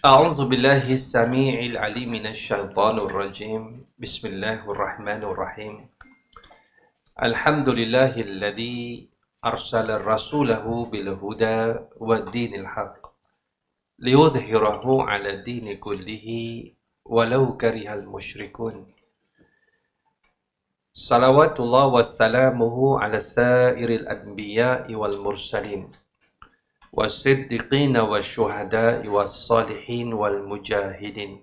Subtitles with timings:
[0.00, 3.84] أعوذ بالله السميع العليم من الشيطان الرجيم.
[4.00, 5.88] بسم الله الرحمن الرحيم.
[7.22, 9.08] الحمد لله الذي
[9.44, 11.60] أرسل رسوله بالهدى
[12.00, 13.12] والدين الحق
[13.98, 16.26] ليظهره على الدين كله
[17.04, 18.76] ولو كره المشركون.
[20.92, 25.90] صلوات الله وسلامه على سائر الأنبياء والمرسلين.
[26.92, 31.42] والصديقين والشهداء والصالحين والمجاهدين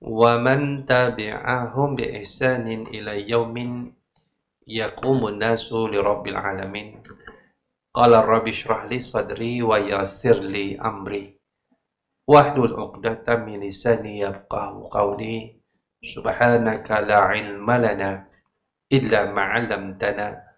[0.00, 3.56] ومن تبعهم بإحسان إلى يوم
[4.66, 7.02] يقوم الناس لرب العالمين.
[7.94, 11.40] قال الرب اشرح لي صدري ويسر لي أمري.
[12.28, 15.56] واحلل عقدة من لساني يفقه قولي.
[16.02, 18.28] سبحانك لا علم لنا
[18.92, 20.49] إلا ما علمتنا.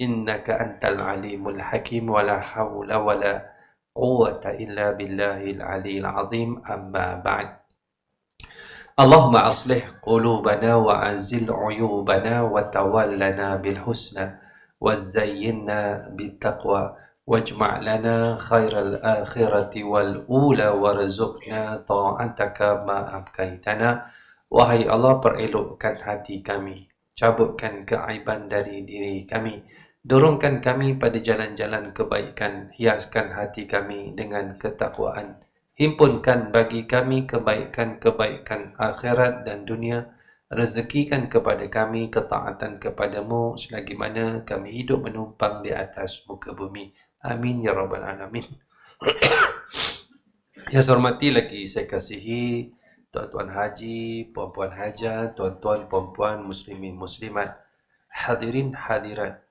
[0.00, 3.34] إنك أنت العليم الحكيم ولا حول ولا
[3.96, 7.48] قوة إلا بالله العلي العظيم أما بعد
[9.00, 14.26] اللهم أصلح قلوبنا وأنزل عيوبنا وتولنا بالحسنى
[14.80, 16.96] وزينا بالتقوى
[17.26, 23.90] واجمع لنا خير الآخرة والأولى وارزقنا طاعتك ما أبقيتنا
[24.46, 26.86] Wahai Allah perelokkan hati kami
[27.18, 29.58] Cabutkan keaiban dari diri kami
[30.01, 35.37] Dorongkan kami pada jalan-jalan kebaikan Hiaskan hati kami dengan ketakwaan.
[35.77, 40.09] Himpunkan bagi kami kebaikan-kebaikan akhirat dan dunia.
[40.49, 46.97] Rezekikan kepada kami ketaatan kepadamu Selagi mana kami hidup menumpang di atas muka bumi.
[47.21, 48.49] Amin Ya Rabbal Alamin.
[50.73, 52.73] Yang saya hormati lagi saya kasihi
[53.13, 57.59] tuan-tuan haji, puan-puan hajat, tuan-tuan, puan-puan, muslimin, muslimat,
[58.09, 59.45] hadirin, hadirat,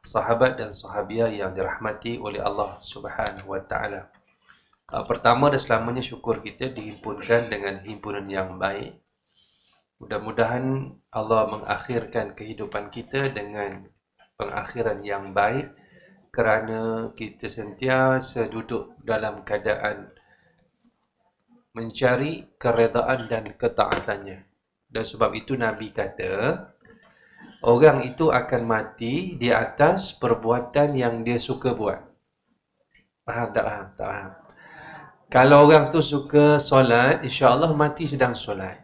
[0.00, 4.08] sahabat dan sahabiah yang dirahmati oleh Allah Subhanahu wa taala.
[4.90, 8.98] Pertama dan selamanya syukur kita dihimpunkan dengan himpunan yang baik.
[10.02, 13.86] Mudah-mudahan Allah mengakhirkan kehidupan kita dengan
[14.34, 15.70] pengakhiran yang baik
[16.32, 20.10] kerana kita sentiasa duduk dalam keadaan
[21.76, 24.38] mencari keredaan dan ketaatannya.
[24.90, 26.66] Dan sebab itu Nabi kata,
[27.60, 32.00] orang itu akan mati di atas perbuatan yang dia suka buat.
[33.24, 33.86] Faham tak faham?
[33.94, 34.30] Tak faham.
[35.30, 38.82] Kalau orang tu suka solat, insya-Allah mati sedang solat.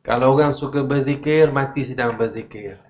[0.00, 2.80] Kalau orang suka berzikir, mati sedang berzikir.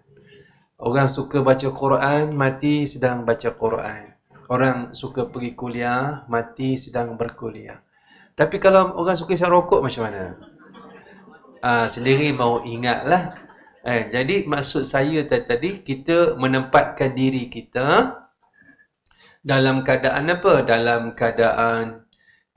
[0.79, 4.15] Orang suka baca Quran, mati sedang baca Quran.
[4.47, 7.83] Orang suka pergi kuliah, mati sedang berkuliah.
[8.39, 10.39] Tapi kalau orang suka isap rokok macam mana?
[11.59, 13.35] Ah, sendiri mau ingatlah.
[13.87, 18.19] Eh, jadi maksud saya tadi kita menempatkan diri kita
[19.45, 20.67] dalam keadaan apa?
[20.67, 22.09] Dalam keadaan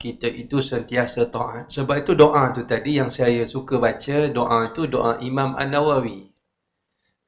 [0.02, 1.70] kita itu sentiasa taat.
[1.70, 6.26] Sebab itu doa tu tadi yang saya suka baca, doa itu doa Imam An-Nawawi.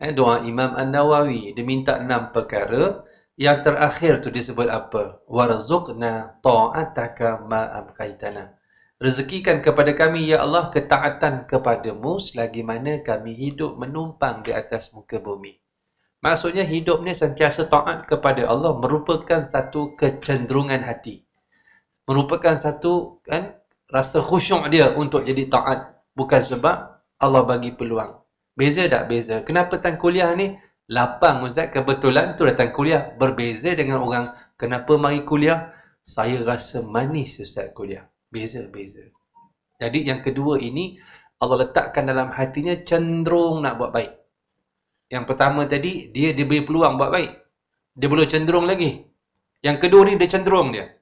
[0.03, 1.54] Eh, doa Imam An-Nawawi.
[1.54, 3.06] Dia minta enam perkara.
[3.38, 5.22] Yang terakhir tu disebut apa?
[5.31, 8.59] Warzuqna ta'ataka ma'abkaitana.
[9.04, 15.20] Rezekikan kepada kami, Ya Allah, ketaatan kepadamu selagi mana kami hidup menumpang di atas muka
[15.20, 15.60] bumi.
[16.25, 21.20] Maksudnya hidup ni sentiasa taat kepada Allah merupakan satu kecenderungan hati.
[22.09, 23.60] Merupakan satu kan
[23.92, 26.00] rasa khusyuk dia untuk jadi taat.
[26.16, 28.25] Bukan sebab Allah bagi peluang.
[28.56, 29.44] Beza tak beza?
[29.44, 30.56] Kenapa tang kuliah ni
[30.88, 35.76] lapang Ustaz kebetulan tu datang kuliah berbeza dengan orang kenapa mari kuliah
[36.09, 39.06] saya rasa manis Ustaz kuliah beza-beza
[39.78, 40.99] jadi yang kedua ini
[41.43, 44.12] Allah letakkan dalam hatinya cenderung nak buat baik.
[45.11, 47.33] Yang pertama tadi dia diberi peluang buat baik.
[47.95, 49.03] Dia belum cenderung lagi.
[49.61, 50.95] Yang kedua ni dia cenderung dia.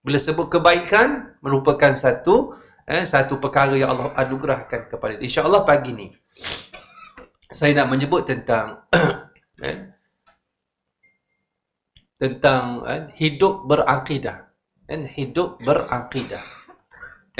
[0.00, 2.56] Bila sebut kebaikan merupakan satu
[2.88, 5.28] eh, satu perkara yang Allah anugerahkan kepada dia.
[5.28, 6.08] insya-Allah pagi ni
[7.52, 8.84] saya nak menyebut tentang
[9.64, 9.92] eh,
[12.20, 14.48] tentang eh, hidup berakidah.
[14.90, 16.59] Eh, hidup berakidah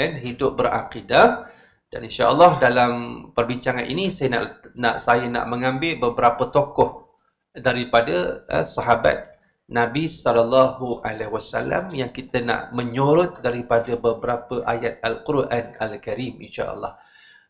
[0.01, 1.45] eh, hidup berakidah
[1.93, 2.91] dan insya-Allah dalam
[3.37, 7.13] perbincangan ini saya nak nak saya nak mengambil beberapa tokoh
[7.53, 9.31] daripada eh, sahabat
[9.71, 16.99] Nabi sallallahu alaihi wasallam yang kita nak menyorot daripada beberapa ayat al-Quran al-Karim insya-Allah.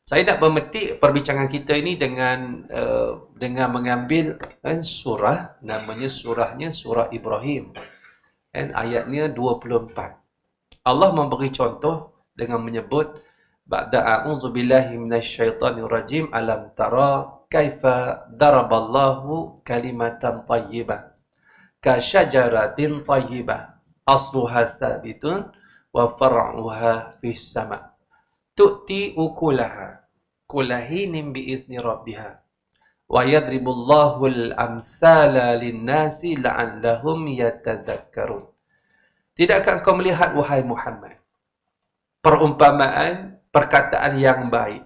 [0.05, 7.09] Saya nak memetik perbincangan kita ini dengan uh, dengan mengambil kan, surah namanya surahnya surah
[7.09, 7.73] Ibrahim.
[8.53, 9.95] Dan ayatnya 24.
[10.85, 13.21] Allah memberi contoh dengan menyebut
[13.69, 21.13] ba'da a'udzu billahi minasyaitonir rajim alam tara kaifa daraballahu kalimatan thayyibah
[21.77, 25.49] ka syajaratin thayyibah asluha thabitun
[25.91, 27.93] wa far'uha fis sama.
[28.55, 30.03] Tu'ti ukulaha
[30.45, 32.39] kulahinin bi'izni rabbiha.
[33.11, 38.47] Wa yadribullahu al-amsala lin-nasi la'allahum yatadhakkarun.
[39.35, 41.20] Tidakkah kau melihat wahai Muhammad
[42.21, 44.85] perumpamaan perkataan yang baik.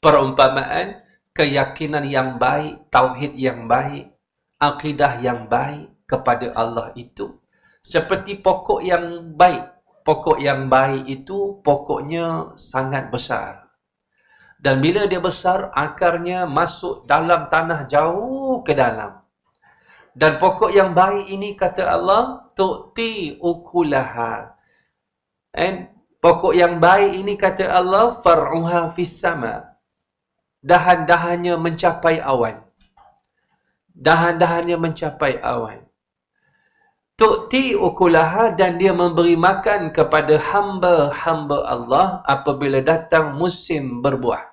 [0.00, 1.02] Perumpamaan
[1.34, 4.14] keyakinan yang baik, tauhid yang baik,
[4.62, 7.36] akidah yang baik kepada Allah itu
[7.86, 9.62] seperti pokok yang baik.
[10.02, 13.70] Pokok yang baik itu pokoknya sangat besar.
[14.58, 19.22] Dan bila dia besar, akarnya masuk dalam tanah jauh ke dalam.
[20.14, 24.54] Dan pokok yang baik ini kata Allah, tu'ti ukulaha.
[25.50, 25.95] And
[26.26, 29.78] pokok yang baik ini kata Allah, far'uha fis sama.
[30.66, 32.66] Dahan-dahannya mencapai awan.
[33.94, 35.86] Dahan-dahannya mencapai awan
[37.16, 44.44] tu'ti ukulaha dan dia memberi makan kepada hamba-hamba Allah apabila datang musim berbuah.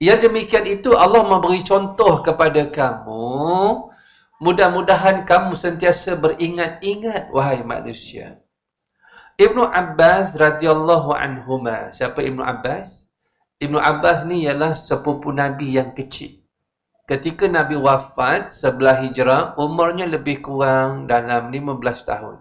[0.00, 3.28] Yang demikian itu Allah memberi contoh kepada kamu.
[4.40, 8.40] Mudah-mudahan kamu sentiasa beringat-ingat wahai manusia.
[9.40, 11.88] Ibnu Abbas radhiyallahu anhuma.
[11.96, 13.08] Siapa Ibnu Abbas?
[13.56, 16.40] Ibnu Abbas ni ialah sepupu Nabi yang kecil
[17.10, 22.38] ketika Nabi wafat sebelah hijrah, umurnya lebih kurang dalam 15 tahun.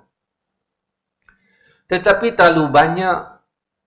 [1.90, 3.18] Tetapi terlalu banyak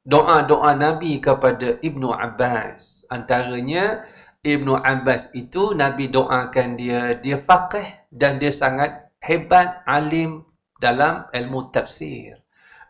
[0.02, 3.06] doa-doa Nabi kepada Ibnu Abbas.
[3.06, 4.02] Antaranya,
[4.42, 10.42] Ibnu Abbas itu Nabi doakan dia, dia faqih dan dia sangat hebat, alim
[10.82, 12.42] dalam ilmu tafsir.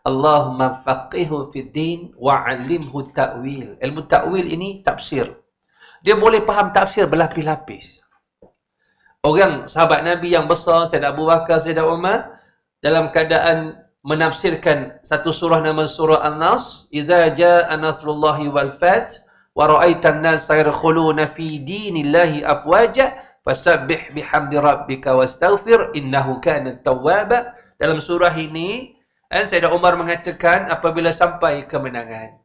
[0.03, 3.79] Allahumma faqihu fi din wa alimhu ta'wil.
[3.79, 5.43] Ilmu ta'wil ini tafsir
[6.03, 8.03] dia boleh faham tafsir berlapis-lapis.
[9.23, 12.43] Orang sahabat Nabi yang besar, Sayyidina Abu Bakar, Sayyidina Umar,
[12.83, 19.23] dalam keadaan menafsirkan satu surah nama surah An-Nas, "Idza jaa nasrullahi wal fath
[19.55, 23.15] wa ra'aita an-nasa yadkhuluna fi dinillahi afwaja
[23.47, 28.99] fasabbih bihamdi rabbika wastaghfir innahu kana tawwaba." Dalam surah ini,
[29.33, 32.37] kan Sayyidina Umar mengatakan apabila sampai kemenangan,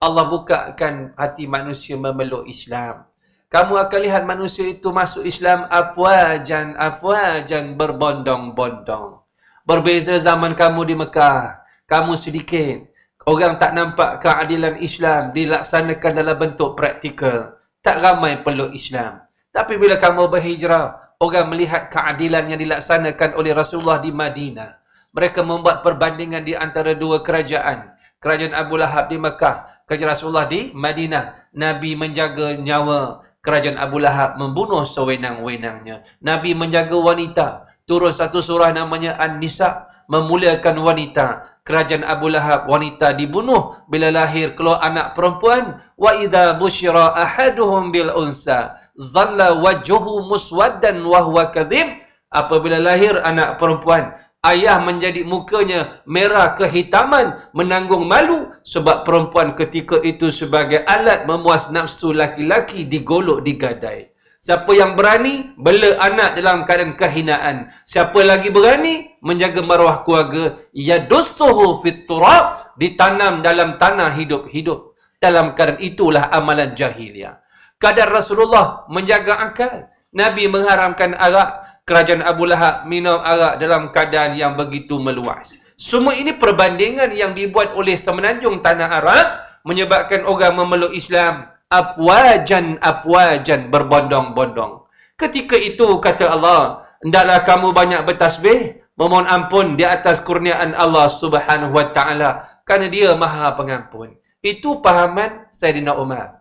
[0.00, 3.04] Allah bukakan hati manusia memeluk Islam.
[3.52, 9.20] Kamu akan lihat manusia itu masuk Islam afwajan, afwajan berbondong-bondong.
[9.68, 11.60] Berbeza zaman kamu di Mekah.
[11.84, 12.88] Kamu sedikit.
[13.28, 17.60] Orang tak nampak keadilan Islam dilaksanakan dalam bentuk praktikal.
[17.84, 19.20] Tak ramai peluk Islam.
[19.52, 24.79] Tapi bila kamu berhijrah, orang melihat keadilan yang dilaksanakan oleh Rasulullah di Madinah.
[25.10, 27.94] Mereka membuat perbandingan di antara dua kerajaan.
[28.20, 31.50] Kerajaan Abu Lahab di Mekah kerajaan Rasulullah di Madinah.
[31.50, 36.06] Nabi menjaga nyawa kerajaan Abu Lahab membunuh sewenang-wenangnya.
[36.22, 37.46] Nabi menjaga wanita.
[37.90, 39.90] Turun satu surah namanya An-Nisa.
[40.06, 41.58] Memuliakan wanita.
[41.66, 45.82] Kerajaan Abu Lahab wanita dibunuh bila lahir keluar anak perempuan.
[45.98, 48.78] Wa idha bushira ahaduhum bil unsa.
[48.94, 51.98] Zalla wajhuhu muswaddan wa huwa kadhib.
[52.30, 60.32] Apabila lahir anak perempuan, ayah menjadi mukanya merah kehitaman, menanggung malu sebab perempuan ketika itu
[60.32, 64.10] sebagai alat memuas nafsu laki-laki digolok digadai.
[64.40, 67.68] Siapa yang berani bela anak dalam keadaan kehinaan.
[67.84, 70.56] Siapa lagi berani menjaga maruah keluarga.
[70.72, 72.72] Yadussuhu fit turab.
[72.80, 74.96] Ditanam dalam tanah hidup-hidup.
[75.20, 77.36] Dalam keadaan itulah amalan jahiliah.
[77.76, 79.92] Kadar Rasulullah menjaga akal.
[80.16, 85.58] Nabi mengharamkan arak kerajaan Abu Lahab minum arak dalam keadaan yang begitu meluas.
[85.74, 89.26] Semua ini perbandingan yang dibuat oleh semenanjung tanah Arab
[89.66, 94.86] menyebabkan orang memeluk Islam afwajan afwajan berbondong-bondong.
[95.18, 101.74] Ketika itu kata Allah, hendaklah kamu banyak bertasbih, memohon ampun di atas kurniaan Allah Subhanahu
[101.74, 104.14] wa taala kerana dia Maha Pengampun.
[104.40, 106.39] Itu pahaman Sayyidina Umar.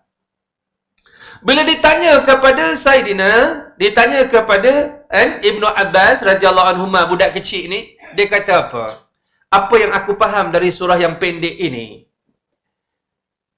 [1.39, 3.31] Bila ditanya kepada Sayyidina,
[3.79, 9.07] ditanya kepada kan, Ibnu Abbas radhiyallahu anhu budak kecil ni, dia kata apa?
[9.49, 12.03] Apa yang aku faham dari surah yang pendek ini?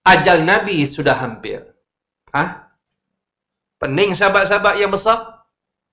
[0.05, 1.61] Ajal Nabi sudah hampir.
[2.29, 2.69] Ah?
[3.81, 5.41] Pening sahabat-sahabat yang besar?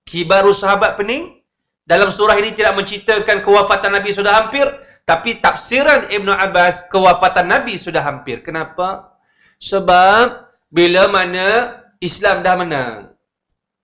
[0.05, 1.41] Kibaru sahabat pening?
[1.89, 4.65] Dalam surah ini tidak menceritakan kewafatan Nabi sudah hampir,
[5.09, 8.45] tapi tafsiran Ibnu Abbas kewafatan Nabi sudah hampir.
[8.45, 9.17] Kenapa?
[9.57, 12.97] Sebab bila mana Islam dah menang.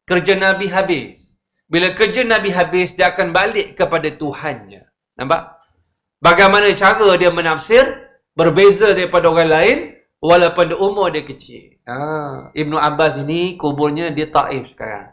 [0.04, 1.40] Kerja Nabi habis.
[1.64, 4.84] Bila kerja Nabi habis, dia akan balik kepada Tuhannya.
[5.16, 5.56] Nampak?
[6.20, 7.82] Bagaimana cara dia menafsir?
[8.36, 9.78] Berbeza daripada orang lain.
[10.20, 11.76] Walaupun dia umur dia kecil.
[11.84, 12.52] Ha.
[12.56, 15.12] Ibnu Abbas ini kuburnya di Taif sekarang.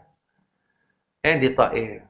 [1.20, 2.00] Eh, di Taif.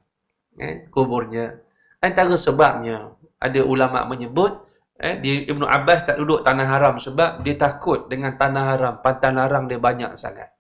[0.58, 1.58] Eh, kuburnya.
[2.02, 4.62] Antara sebabnya, ada ulama menyebut,
[5.00, 8.94] Eh, di Ibnu Abbas tak duduk tanah haram sebab dia takut dengan tanah haram.
[9.00, 10.52] Pantai larang dia banyak sangat.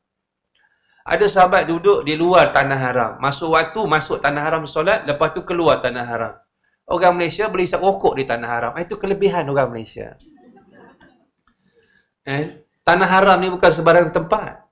[1.02, 3.12] Ada sahabat duduk di luar tanah haram.
[3.18, 5.02] Masuk waktu, masuk tanah haram solat.
[5.02, 6.34] Lepas tu keluar tanah haram.
[6.86, 8.72] Orang Malaysia boleh isap rokok di tanah haram.
[8.78, 10.14] Itu kelebihan orang Malaysia.
[12.22, 14.62] Eh, tanah haram ni bukan sebarang tempat.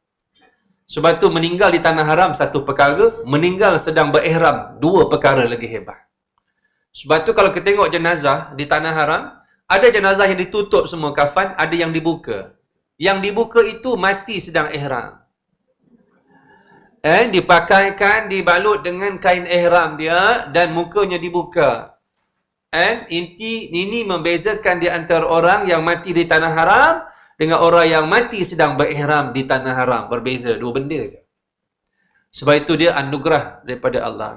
[0.91, 3.23] Sebab tu meninggal di tanah haram satu perkara.
[3.27, 5.99] Meninggal sedang berihram dua perkara lagi hebat.
[6.91, 9.23] Sebab tu kalau kita tengok jenazah di tanah haram,
[9.71, 12.59] ada jenazah yang ditutup semua kafan, ada yang dibuka.
[12.99, 15.23] Yang dibuka itu mati sedang ihram.
[17.07, 21.95] Eh, dipakaikan, dibalut dengan kain ihram dia dan mukanya dibuka.
[22.75, 26.95] Eh, inti ini membezakan di antara orang yang mati di tanah haram
[27.39, 30.03] dengan orang yang mati sedang berihram di tanah haram.
[30.11, 31.23] Berbeza, dua benda saja.
[32.35, 34.33] Sebab itu dia anugerah daripada Allah.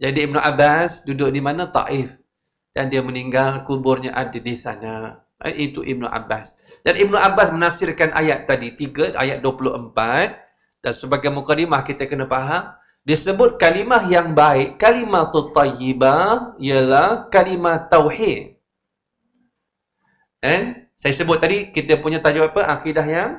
[0.00, 1.70] Jadi Ibn Abbas duduk di mana?
[1.70, 2.21] Taif
[2.72, 5.20] dan dia meninggal kuburnya ada di sana.
[5.44, 6.56] Eh, itu Ibnu Abbas.
[6.80, 9.92] Dan Ibnu Abbas menafsirkan ayat tadi 3 ayat 24
[10.82, 18.56] dan sebagai mukadimah kita kena faham disebut kalimah yang baik kalimah tayyibah ialah kalimah tauhid.
[20.42, 22.66] And saya sebut tadi kita punya tajuk apa?
[22.78, 23.30] Akidah yang?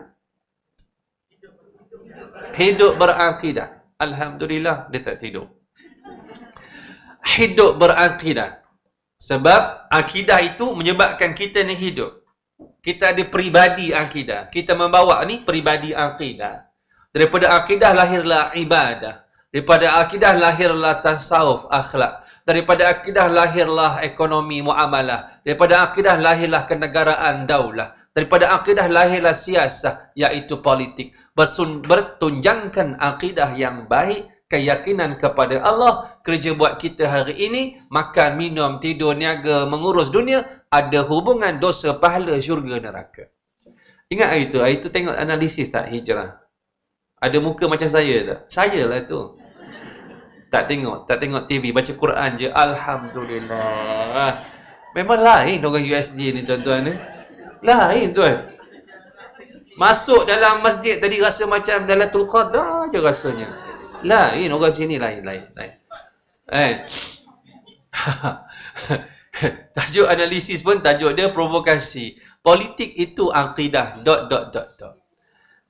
[2.53, 3.81] Hidup berakidah.
[3.97, 5.47] Alhamdulillah dia tak tidur.
[7.23, 8.62] Hidup berakidah
[9.23, 12.27] sebab akidah itu menyebabkan kita ni hidup.
[12.83, 14.51] Kita ada peribadi akidah.
[14.51, 16.67] Kita membawa ni peribadi akidah.
[17.15, 19.23] Daripada akidah lahirlah ibadah.
[19.47, 22.27] Daripada akidah lahirlah tasawuf akhlak.
[22.43, 25.39] Daripada akidah lahirlah ekonomi muamalah.
[25.47, 27.95] Daripada akidah lahirlah kenegaraan daulah.
[28.11, 31.15] Daripada akidah lahirlah siasah iaitu politik.
[31.31, 39.17] Bertunjangkan akidah yang baik keyakinan kepada Allah, kerja buat kita hari ini, makan, minum, tidur,
[39.17, 43.33] niaga, mengurus dunia, ada hubungan dosa pahala syurga neraka.
[44.13, 46.37] Ingat hari itu, hari itu tengok analisis tak hijrah?
[47.17, 48.39] Ada muka macam saya tak?
[48.51, 49.41] Saya lah tu.
[50.53, 52.45] Tak tengok, tak tengok TV, baca Quran je.
[52.53, 54.45] Alhamdulillah.
[54.93, 56.93] Memang lain orang USG ni tuan-tuan ni.
[57.65, 58.53] Lain tuan.
[59.73, 63.49] Masuk dalam masjid tadi rasa macam dalam tulqadah je rasanya.
[64.03, 65.73] Lain orang sini lain lain lain.
[66.51, 66.73] Eh.
[69.75, 72.19] tajuk analisis pun tajuk dia provokasi.
[72.43, 74.95] Politik itu akidah dot dot dot dot.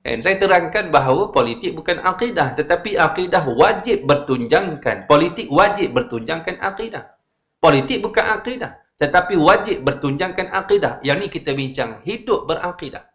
[0.04, 5.08] And saya terangkan bahawa politik bukan akidah tetapi akidah wajib bertunjangkan.
[5.08, 7.16] Politik wajib bertunjangkan akidah.
[7.62, 11.00] Politik bukan akidah tetapi wajib bertunjangkan akidah.
[11.00, 13.08] Yang ni kita bincang hidup berakidah.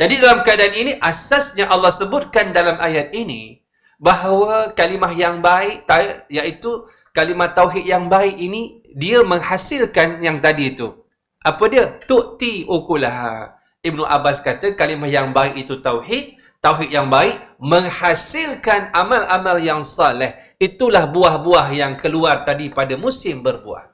[0.00, 3.59] Jadi dalam keadaan ini asasnya Allah sebutkan dalam ayat ini
[4.00, 5.84] bahawa kalimah yang baik
[6.32, 10.96] iaitu kalimah tauhid yang baik ini dia menghasilkan yang tadi itu.
[11.44, 12.00] Apa dia?
[12.08, 13.60] Tu'ti ukulaha.
[13.80, 20.36] Ibnu Abbas kata kalimah yang baik itu tauhid, tauhid yang baik menghasilkan amal-amal yang saleh.
[20.60, 23.88] Itulah buah-buah yang keluar tadi pada musim berbuah.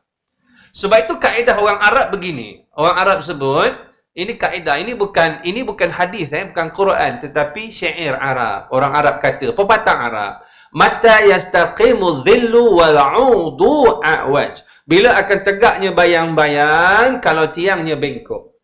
[0.75, 2.67] Sebab itu kaedah orang Arab begini.
[2.75, 3.73] Orang Arab sebut
[4.17, 8.73] ini kaedah, ini bukan ini bukan hadis eh, bukan Quran tetapi syair Arab.
[8.73, 10.33] Orang Arab kata, pepatah Arab.
[10.73, 14.65] Mata yastaqimu dhillu wal 'udu a'waj.
[14.89, 18.57] Bila akan tegaknya bayang-bayang kalau tiangnya bengkok.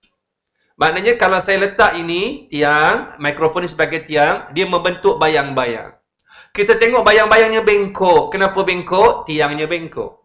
[0.81, 5.93] Maknanya kalau saya letak ini tiang, mikrofon ini sebagai tiang, dia membentuk bayang-bayang.
[6.57, 8.33] Kita tengok bayang-bayangnya bengkok.
[8.33, 9.29] Kenapa bengkok?
[9.29, 10.23] Tiangnya bengkok.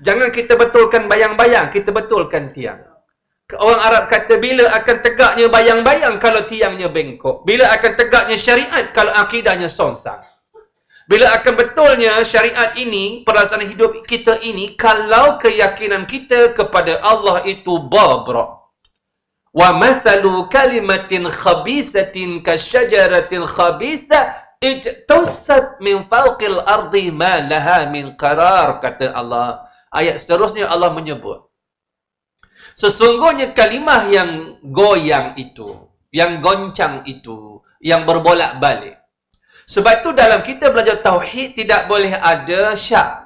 [0.00, 2.93] Jangan kita betulkan bayang-bayang, kita betulkan tiang.
[3.60, 7.46] Orang Arab kata bila akan tegaknya bayang-bayang kalau tiangnya bengkok.
[7.46, 10.22] Bila akan tegaknya syariat kalau akidahnya sonsang.
[11.04, 17.76] Bila akan betulnya syariat ini, perasaan hidup kita ini, kalau keyakinan kita kepada Allah itu
[17.76, 18.64] babrak.
[19.52, 24.32] Wa mathalu kalimatin khabithatin kasyajaratin khabitha
[24.64, 28.80] ijtusat min fawqil ardi ma laha min qarar.
[28.80, 29.68] Kata Allah.
[29.92, 31.53] Ayat seterusnya Allah menyebut.
[32.74, 38.98] Sesungguhnya kalimah yang goyang itu, yang goncang itu, yang berbolak-balik.
[39.64, 43.24] Sebab itu dalam kita belajar tauhid tidak boleh ada syak.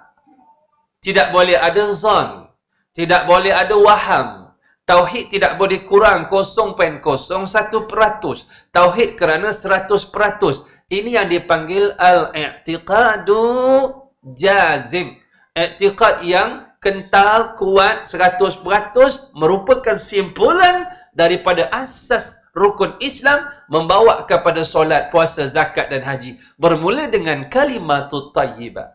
[1.02, 2.46] Tidak boleh ada zon.
[2.94, 4.50] Tidak boleh ada waham.
[4.88, 7.48] Tauhid tidak boleh kurang 0.01%.
[8.72, 9.88] Tauhid kerana 100%.
[10.88, 13.42] Ini yang dipanggil al-i'tiqadu
[14.32, 15.20] jazim.
[15.52, 18.62] I'tiqad yang kental, kuat, 100%
[19.34, 26.38] merupakan simpulan daripada asas rukun Islam membawa kepada solat, puasa, zakat dan haji.
[26.58, 28.94] Bermula dengan kalimat tayyibah.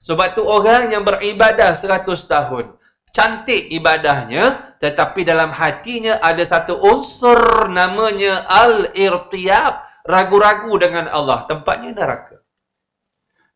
[0.00, 2.80] Sebab tu orang yang beribadah 100 tahun,
[3.12, 12.39] cantik ibadahnya tetapi dalam hatinya ada satu unsur namanya al-irtiyab ragu-ragu dengan Allah tempatnya neraka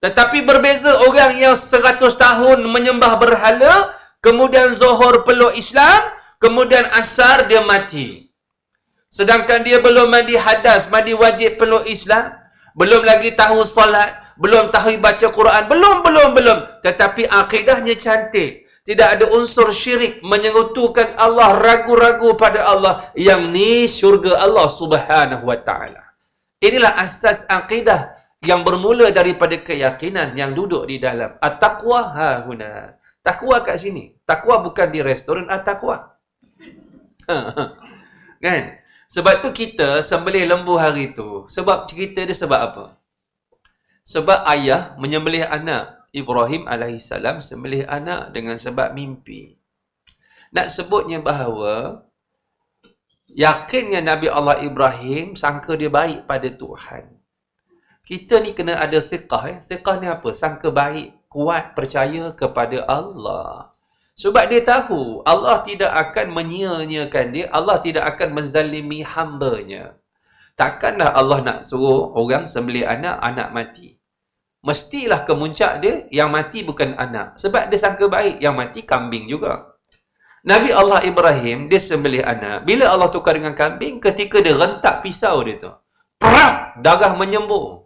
[0.04, 7.64] tetapi berbeza orang yang 100 tahun menyembah berhala kemudian zuhur peluk Islam kemudian asar dia
[7.64, 8.28] mati
[9.08, 12.36] sedangkan dia belum mandi hadas mandi wajib peluk Islam
[12.76, 19.16] belum lagi tahu solat belum tahu baca Quran belum belum belum tetapi akidahnya cantik tidak
[19.16, 23.08] ada unsur syirik menyekutukan Allah, ragu-ragu pada Allah.
[23.16, 26.04] Yang ni syurga Allah subhanahu wa ta'ala.
[26.60, 28.13] Inilah asas akidah
[28.44, 31.36] yang bermula daripada keyakinan yang duduk di dalam.
[31.40, 33.00] At-taqwa hahuna.
[33.24, 34.12] Taqwa kat sini.
[34.28, 36.12] Taqwa bukan di restoran at-taqwa.
[38.44, 38.62] kan?
[39.08, 41.48] Sebab tu kita sembelih lembu hari tu.
[41.48, 42.84] Sebab cerita dia sebab apa?
[44.04, 46.04] Sebab ayah menyembelih anak.
[46.14, 47.10] Ibrahim AS
[47.50, 49.58] sembelih anak dengan sebab mimpi.
[50.54, 52.06] Nak sebutnya bahawa
[53.26, 57.23] yakinnya Nabi Allah Ibrahim sangka dia baik pada Tuhan.
[58.04, 59.42] Kita ni kena ada siqah.
[59.48, 59.56] Eh?
[59.64, 60.28] Siqah ni apa?
[60.36, 63.72] Sangka baik, kuat, percaya kepada Allah.
[64.14, 67.46] Sebab dia tahu Allah tidak akan menyia-nyiakan dia.
[67.50, 69.98] Allah tidak akan menzalimi hambanya.
[70.54, 73.98] Takkanlah Allah nak suruh orang sembelih anak, anak mati
[74.64, 77.36] mestilah kemuncak dia yang mati bukan anak.
[77.36, 79.76] Sebab dia sangka baik, yang mati kambing juga.
[80.44, 82.64] Nabi Allah Ibrahim, dia sembelih anak.
[82.68, 85.72] Bila Allah tukar dengan kambing, ketika dia rentak pisau dia tu.
[86.16, 86.80] Perak!
[86.80, 87.83] Darah menyembur.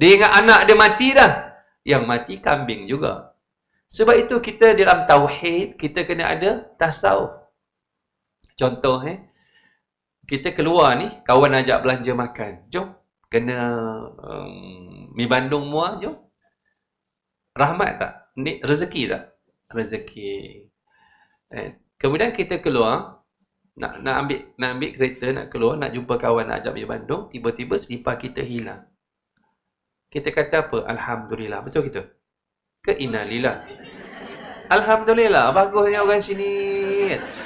[0.00, 1.32] Dia ingat anak dia mati dah.
[1.84, 3.36] Yang mati kambing juga.
[3.92, 7.36] Sebab itu kita dalam tauhid, kita kena ada tasawuf.
[8.56, 9.28] Contoh eh.
[10.24, 12.52] Kita keluar ni, kawan ajak belanja makan.
[12.70, 12.96] Jom,
[13.28, 13.58] kena
[14.14, 16.16] um, mi Bandung muah jom.
[17.52, 18.12] Rahmat tak?
[18.38, 19.36] Ni rezeki tak?
[19.68, 20.64] Rezeki.
[21.50, 23.26] Eh, kemudian kita keluar
[23.74, 27.26] nak nak ambil nak ambil kereta nak keluar nak jumpa kawan nak ajak mi Bandung,
[27.26, 28.86] tiba-tiba selipar kita hilang.
[30.10, 30.78] Kita kata apa?
[30.90, 31.62] Alhamdulillah.
[31.62, 32.02] Betul kita?
[32.82, 33.62] Ke innalillah?
[34.66, 35.54] Alhamdulillah.
[35.54, 36.52] Bagusnya orang sini.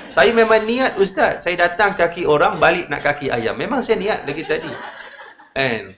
[0.09, 1.45] Saya memang niat ustaz.
[1.45, 3.61] Saya datang kaki orang, balik nak kaki ayam.
[3.61, 4.73] Memang saya niat lagi tadi.
[5.53, 5.93] And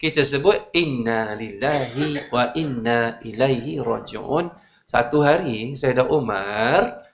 [0.00, 4.48] kita sebut inna lillahi wa inna ilaihi rajiun.
[4.88, 7.06] Satu hari Sayyidah Umar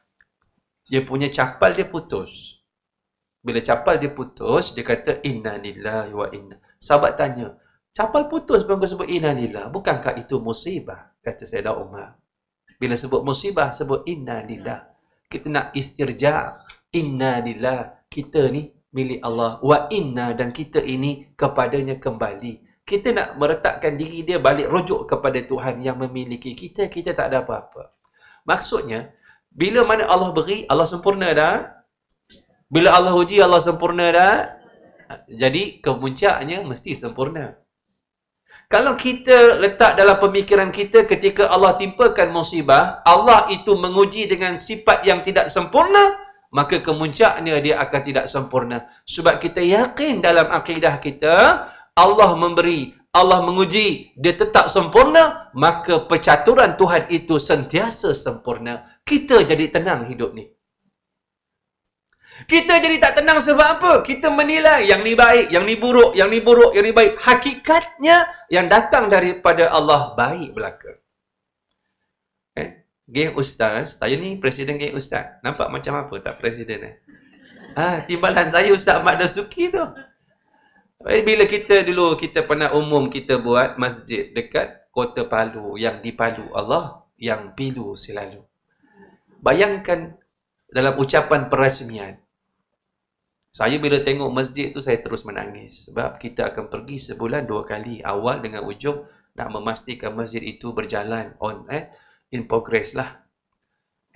[0.87, 2.59] dia punya capal dia putus.
[3.43, 6.61] Bila capal dia putus, dia kata inna lillahi wa inna.
[6.79, 7.57] Sahabat tanya,
[7.93, 9.69] capal putus pun kau sebut inna lillahi.
[9.69, 11.13] Bukankah itu musibah?
[11.23, 12.19] Kata Sayyidah Umar.
[12.77, 14.89] Bila sebut musibah, sebut inna lillahi.
[15.29, 16.61] Kita nak istirja.
[16.93, 18.11] Inna lillahi.
[18.11, 24.21] Kita ni milik Allah wa inna dan kita ini kepadanya kembali kita nak meletakkan diri
[24.21, 27.97] dia balik rujuk kepada Tuhan yang memiliki kita kita tak ada apa-apa
[28.45, 29.17] maksudnya
[29.49, 31.73] bila mana Allah beri Allah sempurna dah
[32.69, 34.37] bila Allah uji Allah sempurna dah
[35.29, 37.57] jadi kemuncaknya mesti sempurna
[38.73, 45.05] kalau kita letak dalam pemikiran kita ketika Allah timpakan musibah Allah itu menguji dengan sifat
[45.05, 48.85] yang tidak sempurna maka kemuncaknya dia akan tidak sempurna.
[49.09, 56.77] Sebab kita yakin dalam akidah kita, Allah memberi, Allah menguji, dia tetap sempurna, maka percaturan
[56.77, 58.85] Tuhan itu sentiasa sempurna.
[59.03, 60.49] Kita jadi tenang hidup ni.
[62.49, 63.93] Kita jadi tak tenang sebab apa?
[64.07, 67.21] Kita menilai yang ni baik, yang ni buruk, yang ni buruk, yang ni baik.
[67.21, 71.03] Hakikatnya yang datang daripada Allah baik belaka
[73.13, 75.37] geng ustaz, saya ni presiden geng ustaz.
[75.45, 76.97] Nampak macam apa tak presiden eh?
[77.77, 79.81] Ah, timbalan saya Ustaz Ahmad Dasuki tu.
[81.09, 86.13] Eh, bila kita dulu kita pernah umum kita buat masjid dekat Kota Palu yang di
[86.13, 88.45] Palu Allah yang pilu selalu.
[89.41, 90.15] Bayangkan
[90.69, 92.22] dalam ucapan perasmian.
[93.53, 98.01] Saya bila tengok masjid tu saya terus menangis sebab kita akan pergi sebulan dua kali
[98.01, 99.05] awal dengan ujung
[99.37, 101.93] nak memastikan masjid itu berjalan on eh
[102.33, 103.21] in progress lah.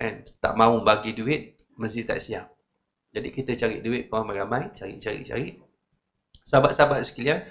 [0.01, 2.49] And tak mau bagi duit, mesti tak siap.
[3.13, 5.57] Jadi kita cari duit ramai-ramai, cari-cari-cari.
[6.41, 7.45] Sahabat-sahabat sekalian,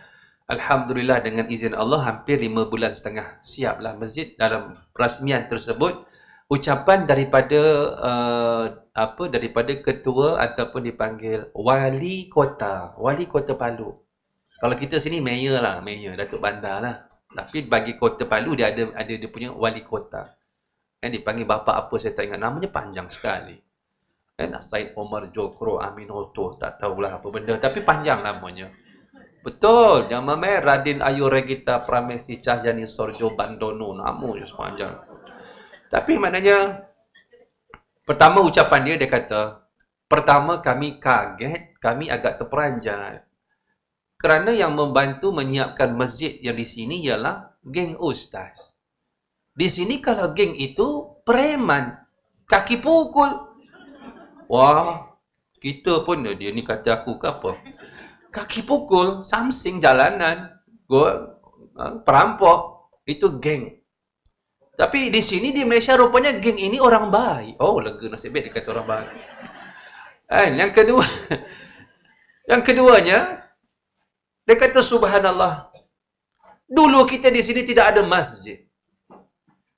[0.47, 6.07] Alhamdulillah dengan izin Allah hampir lima bulan setengah siaplah masjid dalam rasmian tersebut
[6.47, 7.61] ucapan daripada
[7.99, 13.91] uh, apa daripada ketua ataupun dipanggil wali kota wali kota Palu.
[14.57, 16.97] Kalau kita sini mayor lah mayor Datuk Bandar lah.
[17.37, 20.39] Tapi bagi kota Palu dia ada ada dia punya wali kota.
[21.03, 22.41] Kan dipanggil bapa apa saya tak ingat.
[22.41, 23.59] Namanya panjang sekali.
[24.37, 27.59] Kan Said Omar Jokro Aminoto tak tahulah apa benda.
[27.59, 28.73] Tapi panjang namanya.
[29.47, 33.95] Betul, mamai Radin Ayu Regita Pramesi Cahyani Sorjo Bandono.
[33.95, 34.95] Nama je sepanjang.
[35.91, 36.87] Tapi maknanya
[38.07, 39.67] Pertama ucapan dia, dia kata,
[40.07, 43.27] pertama kami kaget, kami agak terperanjat.
[44.15, 48.71] Kerana yang membantu menyiapkan masjid yang di sini ialah geng ustaz.
[49.51, 51.99] Di sini kalau geng itu preman,
[52.47, 53.59] kaki pukul.
[54.47, 55.19] Wah,
[55.59, 57.59] kita pun dia ni kata aku ke apa?
[58.31, 60.55] Kaki pukul, samsing jalanan,
[60.87, 61.43] gua
[61.75, 63.83] ha, perampok, itu geng.
[64.77, 67.57] Tapi di sini di Malaysia rupanya geng ini orang baik.
[67.65, 69.11] Oh, lega nasib baik dia kata orang baik.
[70.29, 71.05] Eh, yang kedua,
[72.53, 73.49] yang keduanya,
[74.45, 75.73] dia kata subhanallah.
[76.69, 78.61] Dulu kita di sini tidak ada masjid.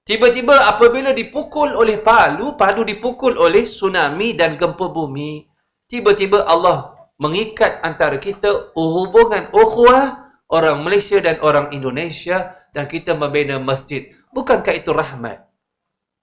[0.02, 5.46] Tiba-tiba apabila dipukul oleh Palu, Palu dipukul oleh tsunami dan gempa bumi.
[5.84, 13.60] Tiba-tiba Allah mengikat antara kita hubungan ukhuwah orang Malaysia dan orang Indonesia dan kita membina
[13.60, 14.17] masjid.
[14.32, 15.48] Bukankah itu rahmat?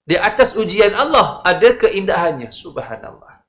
[0.06, 2.54] Di atas ujian Allah ada keindahannya.
[2.54, 3.42] Subhanallah.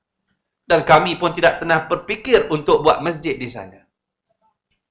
[0.68, 3.88] Dan kami pun tidak pernah berfikir untuk buat masjid di sana.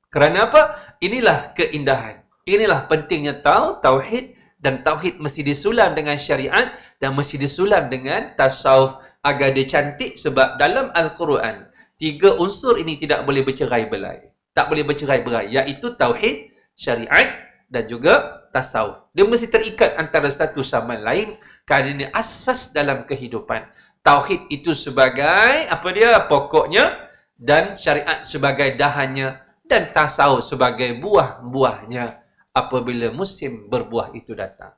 [0.08, 0.96] Kerana apa?
[1.04, 2.24] Inilah keindahan.
[2.48, 9.04] Inilah pentingnya tahu tauhid dan tauhid mesti disulam dengan syariat dan mesti disulam dengan tasawuf
[9.22, 11.68] agar dia cantik sebab dalam al-Quran
[12.00, 14.32] tiga unsur ini tidak boleh bercerai-berai.
[14.56, 17.36] Tak boleh bercerai-berai iaitu tauhid, syariat
[17.70, 19.10] dan juga tasawuf.
[19.12, 23.68] Dia mesti terikat antara satu sama lain kerana ini asas dalam kehidupan.
[24.02, 32.24] Tauhid itu sebagai apa dia pokoknya dan syariat sebagai dahannya dan tasawuf sebagai buah-buahnya
[32.56, 34.74] apabila musim berbuah itu datang.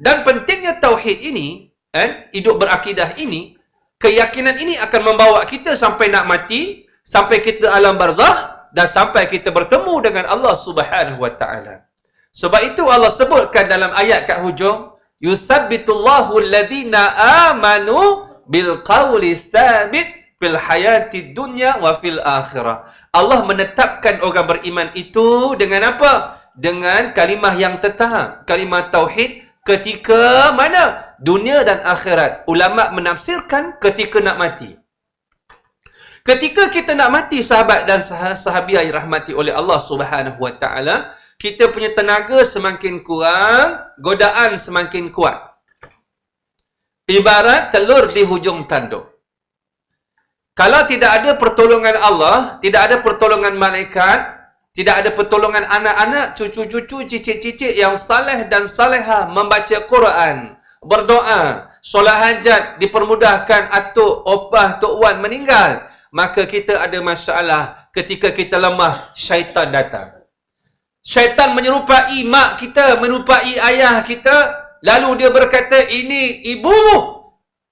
[0.00, 3.60] Dan pentingnya tauhid ini, eh, hidup berakidah ini,
[4.00, 9.52] keyakinan ini akan membawa kita sampai nak mati, sampai kita alam barzah dan sampai kita
[9.52, 11.89] bertemu dengan Allah Subhanahu wa taala.
[12.30, 17.10] Sebab itu Allah sebutkan dalam ayat kat hujung, yusabbitullahu alladhina
[17.50, 20.06] amanu bil qawli thabit
[20.38, 22.86] fil hayati dunya wa fil akhirah.
[23.10, 26.38] Allah menetapkan orang beriman itu dengan apa?
[26.54, 31.12] Dengan kalimah yang tetap, kalimah tauhid ketika mana?
[31.20, 32.48] Dunia dan akhirat.
[32.48, 34.80] Ulama menafsirkan ketika nak mati.
[36.24, 38.00] Ketika kita nak mati sahabat dan
[38.36, 45.08] sahabiah yang rahmati oleh Allah Subhanahu wa taala, kita punya tenaga semakin kurang, godaan semakin
[45.08, 45.40] kuat.
[47.08, 49.08] Ibarat telur di hujung tanduk.
[50.52, 54.36] Kalau tidak ada pertolongan Allah, tidak ada pertolongan malaikat,
[54.76, 62.76] tidak ada pertolongan anak-anak, cucu-cucu, cicit-cicit yang saleh dan saleha membaca Quran, berdoa, solat hajat,
[62.76, 70.19] dipermudahkan atuk, opah, tok wan meninggal, maka kita ada masalah ketika kita lemah, syaitan datang.
[71.10, 74.54] Syaitan menyerupai mak kita, menyerupai ayah kita,
[74.86, 77.20] lalu dia berkata, ini ibumu,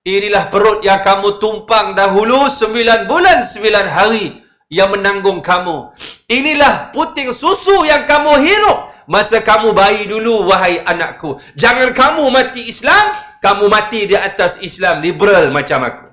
[0.09, 4.41] Inilah perut yang kamu tumpang dahulu sembilan bulan sembilan hari
[4.73, 5.93] yang menanggung kamu.
[6.33, 11.37] Inilah puting susu yang kamu hirup masa kamu bayi dulu wahai anakku.
[11.61, 16.09] Jangan kamu mati Islam, kamu mati di atas Islam liberal macam aku.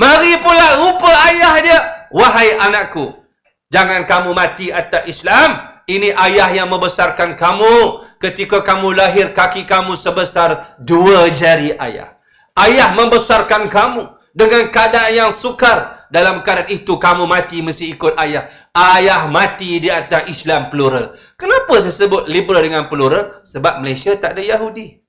[0.00, 3.20] Mari pula rupa ayah dia, wahai anakku.
[3.68, 5.75] Jangan kamu mati atas Islam.
[5.86, 8.02] Ini ayah yang membesarkan kamu.
[8.18, 12.18] Ketika kamu lahir, kaki kamu sebesar dua jari ayah.
[12.58, 15.94] Ayah membesarkan kamu dengan keadaan yang sukar.
[16.10, 18.50] Dalam keadaan itu kamu mati mesti ikut ayah.
[18.74, 21.14] Ayah mati di atas Islam plural.
[21.38, 23.42] Kenapa saya sebut liberal dengan plural?
[23.46, 25.02] Sebab Malaysia tak ada Yahudi.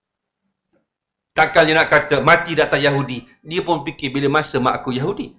[1.34, 3.26] Takkan dia nak kata mati di atas Yahudi.
[3.46, 5.38] Dia pun fikir bila masa mak aku Yahudi.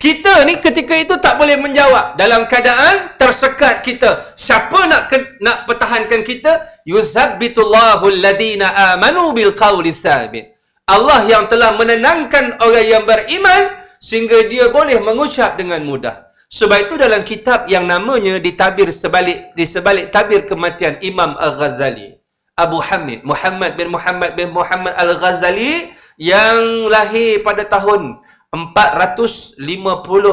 [0.00, 2.16] Kita ni ketika itu tak boleh menjawab.
[2.16, 4.32] Dalam keadaan tersekat kita.
[4.32, 5.12] Siapa nak
[5.44, 6.80] nak pertahankan kita?
[6.88, 10.56] Yuzabbitullahu alladhina amanu bil qawli sabit.
[10.88, 16.32] Allah yang telah menenangkan orang yang beriman sehingga dia boleh mengucap dengan mudah.
[16.48, 22.16] Sebab itu dalam kitab yang namanya ditabir sebalik di sebalik tabir kematian Imam Al-Ghazali.
[22.56, 29.62] Abu Hamid Muhammad bin Muhammad bin Muhammad Al-Ghazali yang lahir pada tahun 450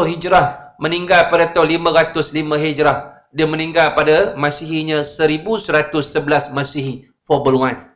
[0.10, 2.98] Hijrah meninggal pada tahun 505 Hijrah.
[3.30, 7.06] Dia meninggal pada Masihinya 1111 Masihi.
[7.30, 7.94] Forbuluan.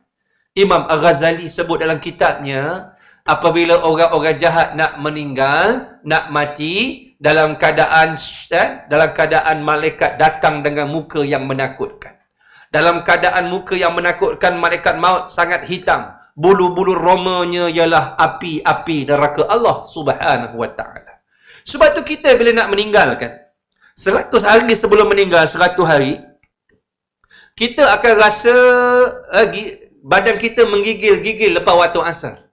[0.54, 2.92] Imam Al-Ghazali sebut dalam kitabnya
[3.24, 8.14] apabila orang-orang jahat nak meninggal, nak mati dalam keadaan
[8.52, 12.14] eh, dalam keadaan malaikat datang dengan muka yang menakutkan.
[12.68, 19.84] Dalam keadaan muka yang menakutkan malaikat maut sangat hitam bulu-bulu romanya ialah api-api neraka Allah
[19.84, 21.20] Subhanahu wa taala.
[21.62, 23.38] Sebab tu kita bila nak meninggalkan
[23.94, 26.18] 100 hari sebelum meninggal 100 hari
[27.52, 28.54] kita akan rasa
[29.28, 29.46] uh,
[30.02, 32.48] badan kita menggigil-gigil lepas waktu asar.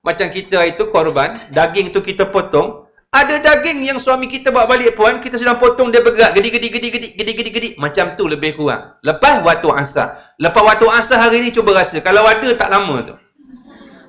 [0.00, 2.79] Macam kita itu korban, daging tu kita potong.
[3.10, 6.30] Ada daging yang suami kita bawa balik puan, kita sedang potong dia bergerak.
[6.38, 7.68] Gedi, gedi, gedi, gedi, gedi, gedi, gedi.
[7.74, 8.94] Macam tu lebih kurang.
[9.02, 10.38] Lepas waktu asar.
[10.38, 11.98] Lepas waktu asar hari ni cuba rasa.
[11.98, 13.14] Kalau ada tak lama tu.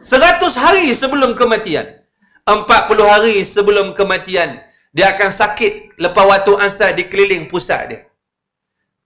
[0.06, 1.98] Seratus hari sebelum kematian.
[2.46, 4.62] Empat puluh hari sebelum kematian.
[4.94, 8.00] Dia akan sakit lepas waktu asar di keliling pusat dia.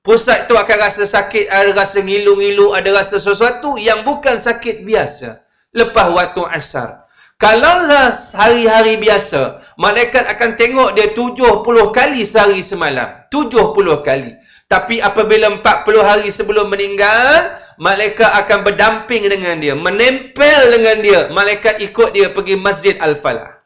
[0.04, 5.42] Pusat tu akan rasa sakit, ada rasa ngilu-ngilu, ada rasa sesuatu yang bukan sakit biasa.
[5.74, 7.10] Lepas waktu asar.
[7.42, 7.90] Kalau
[8.38, 13.28] hari-hari biasa, malaikat akan tengok dia 70 kali sehari semalam.
[13.32, 14.34] 70 kali.
[14.66, 19.78] Tapi apabila 40 hari sebelum meninggal, malaikat akan berdamping dengan dia.
[19.78, 21.22] Menempel dengan dia.
[21.30, 23.62] Malaikat ikut dia pergi Masjid Al-Falah.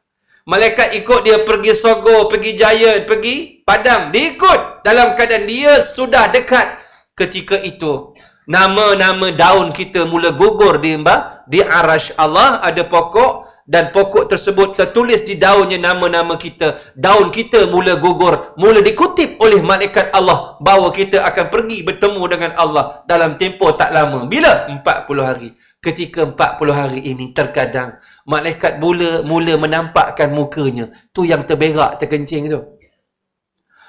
[0.50, 4.10] Malaikat ikut dia pergi Sogo, pergi Jaya, pergi Padang.
[4.10, 6.82] Dia ikut dalam keadaan dia sudah dekat.
[7.13, 8.17] Ketika itu,
[8.50, 11.45] nama-nama daun kita mula gugur di mbak.
[11.45, 16.82] Di arash Allah ada pokok dan pokok tersebut tertulis di daunnya nama-nama kita.
[16.97, 22.51] Daun kita mula gugur, mula dikutip oleh malaikat Allah bahawa kita akan pergi bertemu dengan
[22.58, 24.25] Allah dalam tempoh tak lama.
[24.25, 24.65] Bila?
[24.73, 24.82] 40
[25.21, 25.53] hari.
[25.86, 30.89] Ketika 40 hari ini terkadang malaikat mula mula menampakkan mukanya.
[31.13, 32.60] Tu yang terberak terkencing tu.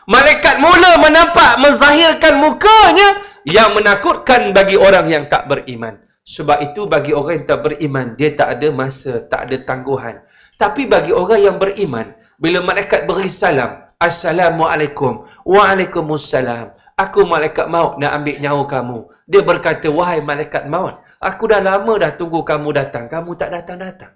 [0.05, 3.09] Malaikat mula menampak menzahirkan mukanya
[3.49, 6.10] yang menakutkan bagi orang yang tak beriman.
[6.31, 10.23] Sebab itu bagi orang yang tak beriman, dia tak ada masa, tak ada tangguhan.
[10.55, 16.71] Tapi bagi orang yang beriman, bila malaikat beri salam, Assalamualaikum, Waalaikumsalam.
[16.95, 18.99] Aku malaikat maut nak ambil nyawa kamu.
[19.27, 23.11] Dia berkata, wahai malaikat maut, aku dah lama dah tunggu kamu datang.
[23.11, 24.15] Kamu tak datang-datang.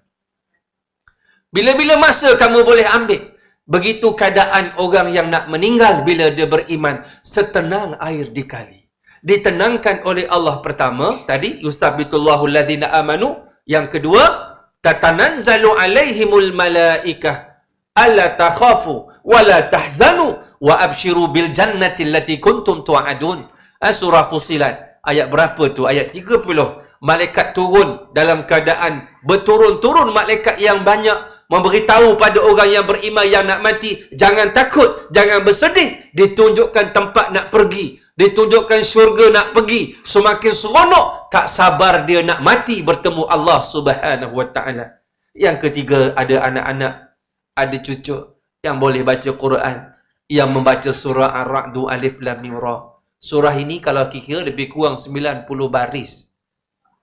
[1.50, 3.34] Bila-bila masa kamu boleh ambil?
[3.66, 8.83] Begitu keadaan orang yang nak meninggal bila dia beriman, setenang air dikali
[9.24, 13.40] ditenangkan oleh Allah pertama tadi yusabitullahu alladhina amanu.
[13.64, 14.22] Yang kedua
[14.84, 17.56] tatanazzalu alaihimul malaikah.
[17.96, 23.48] Alla takhafu wala tahzanu wa abshiru bil jannati allati kuntum tu'adun.
[23.80, 25.88] Ah, surah fusilat ayat berapa tu?
[25.88, 26.44] Ayat 30
[27.00, 30.12] malaikat turun dalam keadaan berturun-turun.
[30.12, 36.12] Malaikat yang banyak memberitahu pada orang yang beriman yang nak mati jangan takut jangan bersedih.
[36.12, 39.98] Ditunjukkan tempat nak pergi ditunjukkan syurga nak pergi.
[40.06, 45.02] Semakin seronok tak sabar dia nak mati bertemu Allah Subhanahu wa taala.
[45.34, 47.18] Yang ketiga ada anak-anak
[47.58, 48.16] ada cucu
[48.62, 49.90] yang boleh baca Quran
[50.30, 52.94] yang membaca surah Ar-Ra'd Alif Lam Mim Ra.
[53.18, 56.30] Surah ini kalau kira lebih kurang 90 baris.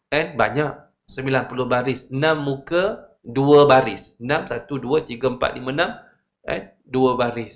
[0.08, 0.74] Kan banyak.
[1.10, 2.08] 90 baris.
[2.08, 4.16] 6 muka 2 baris.
[4.22, 7.54] 6 1 2 3 4 5 6 kan 2 baris.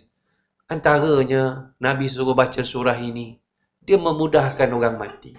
[0.66, 3.38] Antaranya Nabi suruh baca surah ini
[3.86, 5.38] dia memudahkan orang mati.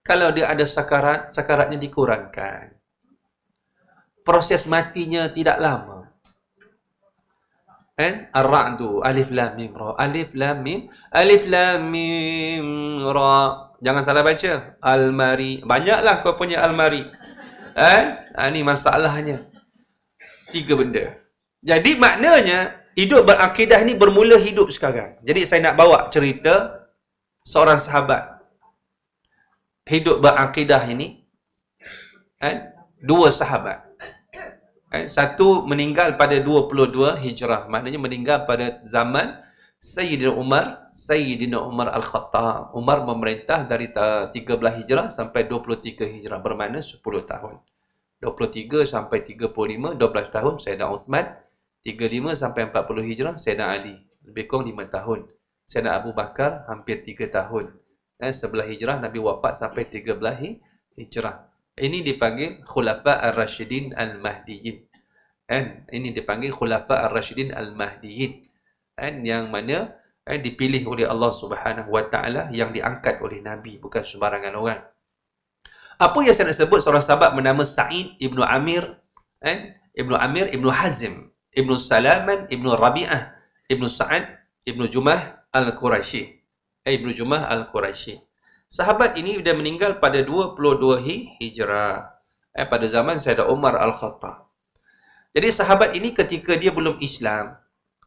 [0.00, 2.72] Kalau dia ada sakarat, sakaratnya dikurangkan.
[4.24, 6.08] Proses matinya tidak lama.
[8.00, 8.32] Eh?
[8.32, 10.00] Ar-Ra'du, Alif Lam Mim Ra.
[10.00, 12.66] Alif Lam Mim, Alif Lam Mim
[13.04, 13.68] Ra.
[13.84, 14.80] Jangan salah baca.
[14.80, 15.60] Al-Mari.
[15.66, 17.04] Banyaklah kau punya Al-Mari.
[17.76, 18.02] Eh?
[18.32, 19.44] Ini ha, masalahnya.
[20.48, 21.20] Tiga benda.
[21.60, 25.22] Jadi maknanya Hidup berakidah ni bermula hidup sekarang.
[25.22, 26.82] Jadi saya nak bawa cerita
[27.46, 28.42] seorang sahabat.
[29.86, 31.22] Hidup berakidah ini.
[32.42, 32.58] Eh,
[32.98, 33.86] dua sahabat.
[34.90, 37.70] Eh, satu meninggal pada 22 hijrah.
[37.70, 39.46] Maknanya meninggal pada zaman
[39.78, 40.90] Sayyidina Umar.
[40.90, 42.74] Sayyidina Umar Al-Khattab.
[42.74, 44.34] Umar memerintah dari 13
[44.82, 46.42] hijrah sampai 23 hijrah.
[46.42, 47.62] Bermakna 10 tahun.
[48.18, 51.46] 23 sampai 35, 12 tahun Sayyidina Uthman.
[51.96, 53.96] 35 sampai 40 hijrah Sayyidina Ali.
[54.28, 55.20] Lebih kurang 5 tahun.
[55.64, 57.72] Sayyidina Abu Bakar hampir 3 tahun.
[58.20, 60.20] Dan sebelah hijrah Nabi wafat sampai 13
[61.00, 61.48] hijrah.
[61.78, 64.88] Ini dipanggil Khulafa Ar-Rashidin Al-Mahdiyin
[65.48, 68.44] kan ini dipanggil Khulafa Ar-Rashidin Al-Mahdiyin
[68.92, 74.04] kan yang mana kan dipilih oleh Allah Subhanahu Wa Taala yang diangkat oleh Nabi bukan
[74.04, 74.84] sembarangan orang.
[75.96, 79.00] Apa yang saya nak sebut seorang sahabat bernama Sa'id Ibnu Amir
[79.40, 83.34] kan Ibnu Amir Ibnu Hazim Ibnu Salaman, Ibnu Rabi'ah,
[83.66, 86.22] Ibnu Sa'ad, Ibnu Jumah Al-Quraisy.
[86.86, 88.22] Eh, Ibnu Jumah Al-Quraisy.
[88.70, 91.02] Sahabat ini sudah meninggal pada 22
[91.42, 92.14] Hijrah.
[92.54, 94.46] Eh, pada zaman Sayyidina Umar Al-Khattab.
[95.34, 97.58] Jadi sahabat ini ketika dia belum Islam,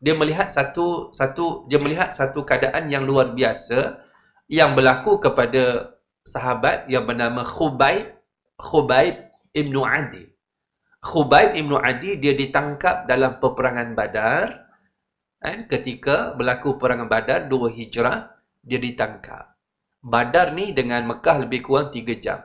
[0.01, 4.01] dia melihat satu satu dia melihat satu keadaan yang luar biasa
[4.49, 5.93] yang berlaku kepada
[6.25, 8.17] sahabat yang bernama Khubaib
[8.57, 10.30] Khubaib Ibnu Adi.
[11.01, 14.69] Khubaib Ibn Adi dia ditangkap dalam peperangan Badar.
[15.41, 15.65] Kan?
[15.65, 19.57] Ketika berlaku peperangan Badar, dua hijrah, dia ditangkap.
[20.01, 22.39] Badar ni dengan Mekah lebih kurang tiga jam.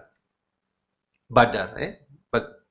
[1.28, 1.76] Badar.
[1.76, 2.06] Eh?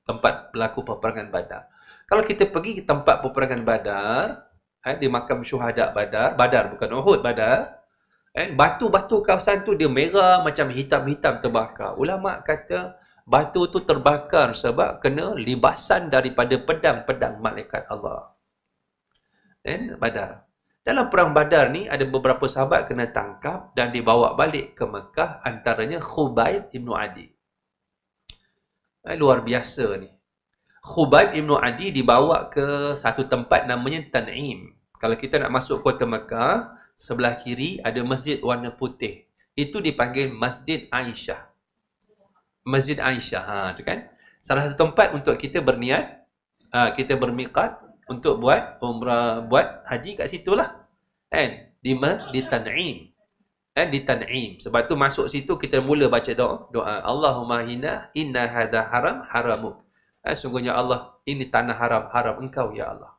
[0.06, 1.62] tempat berlaku peperangan Badar.
[2.06, 4.46] Kalau kita pergi ke tempat peperangan Badar,
[4.86, 7.82] eh, di makam syuhada Badar, Badar bukan Uhud, Badar,
[8.30, 11.98] eh, batu-batu kawasan tu dia merah macam hitam-hitam terbakar.
[11.98, 12.94] Ulama kata
[13.26, 18.30] batu tu terbakar sebab kena libasan daripada pedang-pedang malaikat Allah.
[19.66, 20.46] Eh, Badar.
[20.86, 25.98] Dalam perang Badar ni ada beberapa sahabat kena tangkap dan dibawa balik ke Mekah antaranya
[25.98, 27.26] Khubaib Ibn Adi.
[29.10, 30.06] Eh, luar biasa ni.
[30.86, 34.70] Khubaib Ibn Adi dibawa ke satu tempat namanya Tan'im.
[35.02, 39.26] Kalau kita nak masuk kota Mekah, sebelah kiri ada masjid warna putih.
[39.58, 41.55] Itu dipanggil Masjid Aisyah.
[42.66, 43.42] Masjid Aisyah.
[43.46, 44.10] Ha, tu kan?
[44.42, 46.26] Salah satu tempat untuk kita berniat,
[46.74, 50.86] ha, kita bermiqat, untuk buat umrah buat haji kat situ lah
[51.30, 51.74] kan?
[51.82, 51.92] Di
[52.32, 52.96] di tan'im
[53.74, 53.86] kan?
[53.90, 54.62] Di tan'im.
[54.62, 59.82] Sebab tu masuk situ kita mula baca doa doa Allahumma inna inna hadha haram haramuk.
[60.22, 63.12] Kan sungguhnya Allah ini tanah haram haram engkau ya Allah.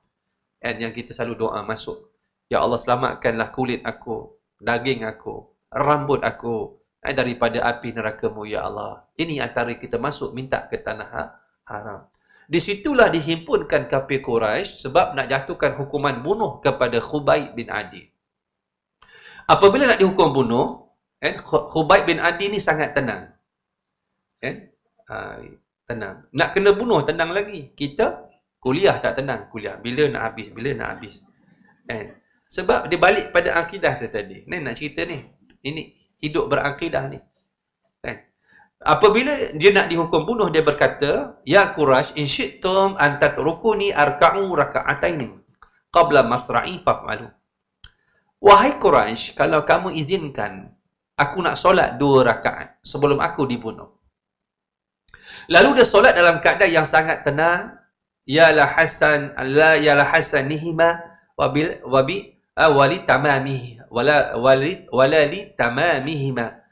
[0.64, 0.80] Kan?
[0.80, 2.08] Yang kita selalu doa masuk.
[2.48, 6.80] Ya Allah selamatkanlah kulit aku daging aku rambut aku
[7.14, 11.24] daripada api neraka-Mu ya Allah ini antara kita masuk minta ke tanah ha,
[11.68, 12.08] haram
[12.48, 18.08] di situlah dihimpunkan kafir Quraisy sebab nak jatuhkan hukuman bunuh kepada Khubaib bin Adi.
[19.52, 20.88] Apabila nak dihukum bunuh,
[21.20, 23.36] eh, Khubaib bin Adi ni sangat tenang.
[24.40, 24.72] Eh,
[25.84, 26.24] tenang.
[26.32, 27.76] Nak kena bunuh, tenang lagi.
[27.76, 28.32] Kita
[28.64, 29.52] kuliah tak tenang.
[29.52, 29.76] Kuliah.
[29.76, 30.48] Bila nak habis?
[30.48, 31.20] Bila nak habis?
[31.92, 32.16] Eh,
[32.48, 34.48] sebab dia balik pada akidah tu tadi.
[34.48, 35.20] Ni nak cerita ni.
[35.68, 37.20] Ini hidup berakidah ni.
[38.78, 45.34] Apabila dia nak dihukum bunuh, dia berkata, Ya Qurash, in syi'tum antat rukuni arka'u raka'ataini
[45.90, 47.26] qabla masra'i faf'alu.
[48.38, 50.70] Wahai Qurash, kalau kamu izinkan,
[51.18, 53.98] aku nak solat dua rakaat sebelum aku dibunuh.
[55.50, 57.82] Lalu dia solat dalam keadaan yang sangat tenang.
[58.28, 61.00] Ya la hasan, la ya la hasan nihima,
[61.40, 66.64] wabil, wabi, uh, wali tamamihi, wala, wali, wala li tamamihima.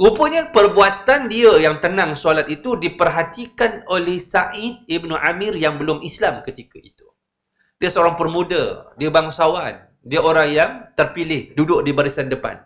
[0.00, 6.40] Rupanya perbuatan dia yang tenang solat itu diperhatikan oleh Sa'id Ibn Amir yang belum Islam
[6.40, 7.04] ketika itu.
[7.76, 12.64] Dia seorang permuda, dia bangsawan, dia orang yang terpilih duduk di barisan depan.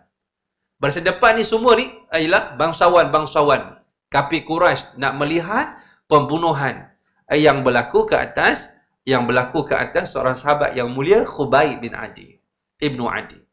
[0.79, 3.83] Barisan depan ni semua ni ialah bangsawan-bangsawan.
[4.11, 5.75] Kapi Quraisy nak melihat
[6.07, 6.87] pembunuhan
[7.31, 8.71] yang berlaku ke atas
[9.05, 12.41] yang berlaku ke atas seorang sahabat yang mulia Khubaib bin Adi.
[12.81, 13.44] Ibnu Adi.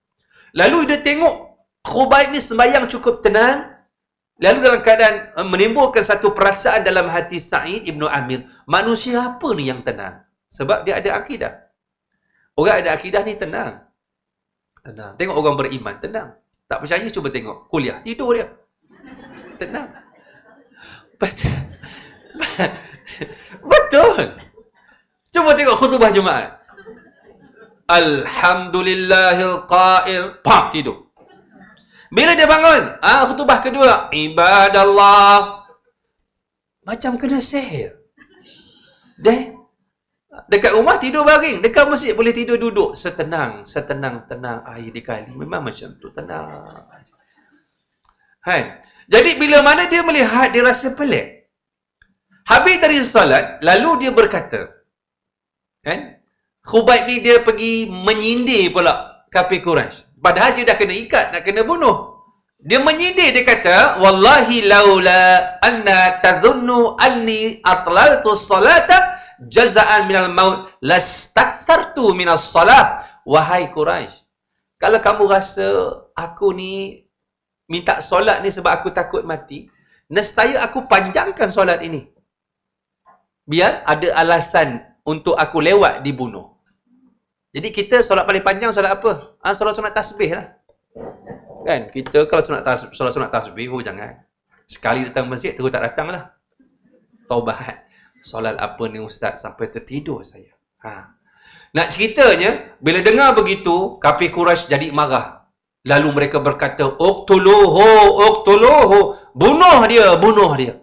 [0.53, 3.73] Lalu dia tengok Khubaib ni sembahyang cukup tenang
[4.43, 8.51] Lalu dalam keadaan eh, menimbulkan satu perasaan dalam hati Sa'id Ibn Amir.
[8.67, 10.27] Manusia apa ni yang tenang?
[10.51, 11.53] Sebab dia ada akidah.
[12.59, 13.87] Orang ada akidah ni tenang.
[14.83, 15.15] Tenang.
[15.15, 15.95] Tengok orang beriman.
[16.03, 16.35] Tenang.
[16.67, 17.71] Tak percaya cuba tengok.
[17.71, 18.03] Kuliah.
[18.03, 18.51] Tidur dia.
[19.62, 19.88] Tenang.
[21.23, 21.57] Betul.
[23.71, 24.23] Betul.
[25.31, 26.62] Cuba tengok khutubah Jumaat.
[27.92, 30.24] Alhamdulillahil qail.
[30.40, 31.12] Pam, tidur.
[32.12, 35.64] Bila dia bangun, ah khutbah kedua, ibadallah.
[36.85, 37.96] Macam kena sihir.
[39.20, 39.52] Deh.
[40.48, 45.28] Dekat rumah tidur baring, dekat masjid boleh tidur duduk setenang, setenang-tenang air di kali.
[45.37, 46.88] Memang macam tu, tenang.
[48.40, 48.81] Hai.
[49.12, 51.52] Jadi bila mana dia melihat dia rasa pelik.
[52.48, 54.72] Habis dari salat, lalu dia berkata,
[55.85, 56.21] kan?
[56.62, 60.22] Khubaib ni dia pergi menyindir pula kafir Quraisy.
[60.22, 62.14] Padahal dia dah kena ikat, nak kena bunuh.
[62.62, 72.14] Dia menyindir, dia kata, Wallahi laula anna tadhunnu anni atlaltu salata jaza'an minal maut lastaksartu
[72.14, 73.03] minas salat.
[73.27, 74.14] Wahai Quraisy,
[74.79, 75.66] kalau kamu rasa
[76.14, 77.07] aku ni
[77.70, 79.70] minta solat ni sebab aku takut mati,
[80.11, 82.11] nescaya aku panjangkan solat ini.
[83.46, 86.52] Biar ada alasan untuk aku lewat dibunuh.
[87.53, 89.37] Jadi kita solat paling panjang solat apa?
[89.45, 90.57] Ha, solat sunat tasbih lah.
[91.69, 91.93] Kan?
[91.93, 94.25] Kita kalau sunat tasbih, solat sunat tasbih, oh jangan.
[94.65, 96.33] Sekali datang masjid terus tak datang lah.
[97.29, 97.85] Taubat.
[98.25, 100.48] Solat apa ni ustaz sampai tertidur saya.
[100.81, 101.13] Ha.
[101.73, 105.48] Nak ceritanya, bila dengar begitu, kafir Quraisy jadi marah.
[105.83, 108.98] Lalu mereka berkata, Uqtuluhu, Uqtuluhu.
[109.35, 110.79] Bunuh dia, bunuh dia.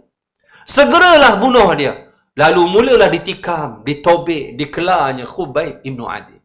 [0.65, 2.09] Segeralah bunuh dia.
[2.36, 6.38] Lalu mulalah ditikam, ditobek, dikelarnya Khubaib Ibn Adi.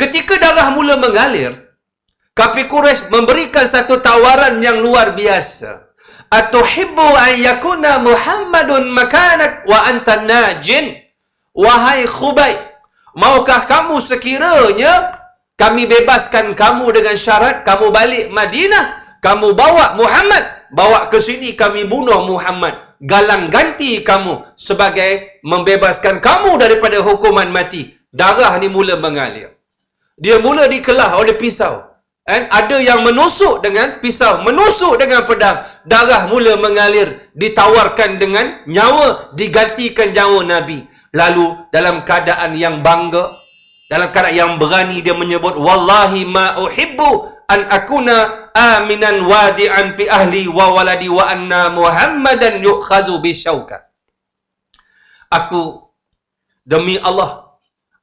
[0.00, 1.60] Ketika darah mula mengalir,
[2.32, 5.92] kafir Quraisy memberikan satu tawaran yang luar biasa.
[6.32, 10.96] Atuhibbu an yakuna Muhammadun makanak wa anta najin?
[11.52, 12.56] Wahai Khubayb,
[13.12, 15.20] maukah kamu sekiranya
[15.60, 21.84] kami bebaskan kamu dengan syarat kamu balik Madinah, kamu bawa Muhammad, bawa ke sini kami
[21.84, 22.88] bunuh Muhammad.
[23.00, 27.96] galang ganti kamu sebagai membebaskan kamu daripada hukuman mati.
[28.12, 29.59] Darah ni mula mengalir.
[30.20, 31.88] Dia mula dikelah oleh pisau.
[32.28, 35.64] And ada yang menusuk dengan pisau, menusuk dengan pedang.
[35.88, 40.84] Darah mula mengalir, ditawarkan dengan nyawa, digantikan nyawa Nabi.
[41.16, 43.40] Lalu dalam keadaan yang bangga,
[43.90, 47.10] dalam keadaan yang berani dia menyebut wallahi ma uhibbu
[47.50, 53.90] an akuna aminan wadi'an fi ahli wa waladi wa anna muhammadan yu'khazu bi syauka.
[55.34, 55.90] Aku
[56.62, 57.50] demi Allah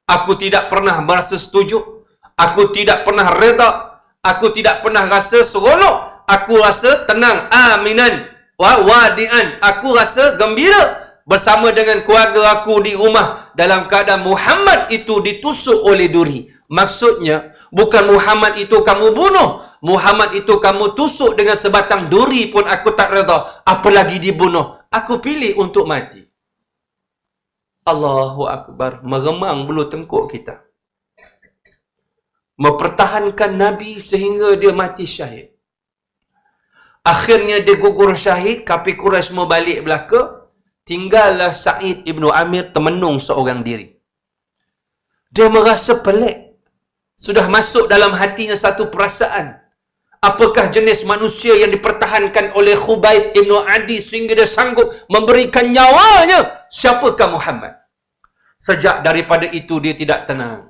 [0.08, 1.97] aku tidak pernah merasa setuju,
[2.38, 9.58] aku tidak pernah reda, aku tidak pernah rasa seronok, aku rasa tenang, aminan wa wadi'an,
[9.58, 16.08] aku rasa gembira bersama dengan keluarga aku di rumah dalam keadaan Muhammad itu ditusuk oleh
[16.08, 16.48] duri.
[16.68, 19.64] Maksudnya, bukan Muhammad itu kamu bunuh.
[19.80, 23.64] Muhammad itu kamu tusuk dengan sebatang duri pun aku tak reda.
[23.64, 24.76] Apalagi dibunuh.
[24.92, 26.28] Aku pilih untuk mati.
[27.88, 29.00] Allahu Akbar.
[29.00, 30.67] Meremang bulu tengkuk kita.
[32.58, 35.54] Mempertahankan Nabi sehingga dia mati syahid.
[37.06, 38.66] Akhirnya dia gugur syahid.
[38.66, 40.38] Kapi Quraisy mau balik belakang
[40.88, 43.92] tinggallah Sa'id ibnu Amir temenung seorang diri.
[45.28, 46.56] Dia merasa pelik.
[47.12, 49.60] Sudah masuk dalam hatinya satu perasaan.
[50.18, 56.66] Apakah jenis manusia yang dipertahankan oleh Khubaib ibnu Adi sehingga dia sanggup memberikan nyawanya?
[56.72, 57.78] Siapakah Muhammad?
[58.58, 60.67] Sejak daripada itu dia tidak tenang.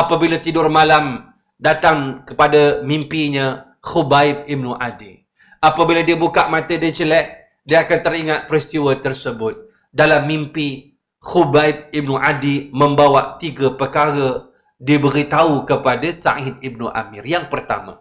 [0.00, 1.28] Apabila tidur malam
[1.60, 5.20] datang kepada mimpinya Khubaib ibnu Adi.
[5.60, 9.68] Apabila dia buka mata dia celak, dia akan teringat peristiwa tersebut.
[9.92, 14.48] Dalam mimpi, Khubaib Ibn Adi membawa tiga perkara
[14.80, 17.28] dia beritahu kepada Sa'id Ibn Amir.
[17.28, 18.00] Yang pertama,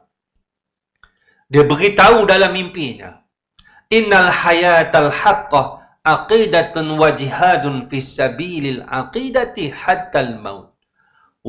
[1.52, 3.20] dia beritahu dalam mimpinya,
[3.92, 10.79] Innal hayatal haqqah aqidatun wa jihadun fi sabilil aqidati hatta al-maut.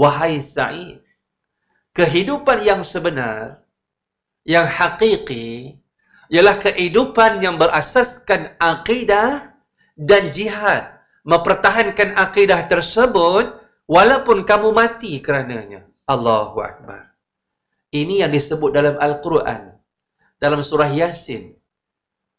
[0.00, 1.04] Wahai Sa'id,
[1.92, 3.60] kehidupan yang sebenar,
[4.48, 5.76] yang hakiki,
[6.32, 9.52] ialah kehidupan yang berasaskan akidah
[9.98, 10.96] dan jihad.
[11.20, 15.84] Mempertahankan akidah tersebut walaupun kamu mati kerananya.
[16.08, 17.12] Allahu Akbar.
[17.92, 19.76] Ini yang disebut dalam Al-Quran.
[20.40, 21.52] Dalam surah Yasin.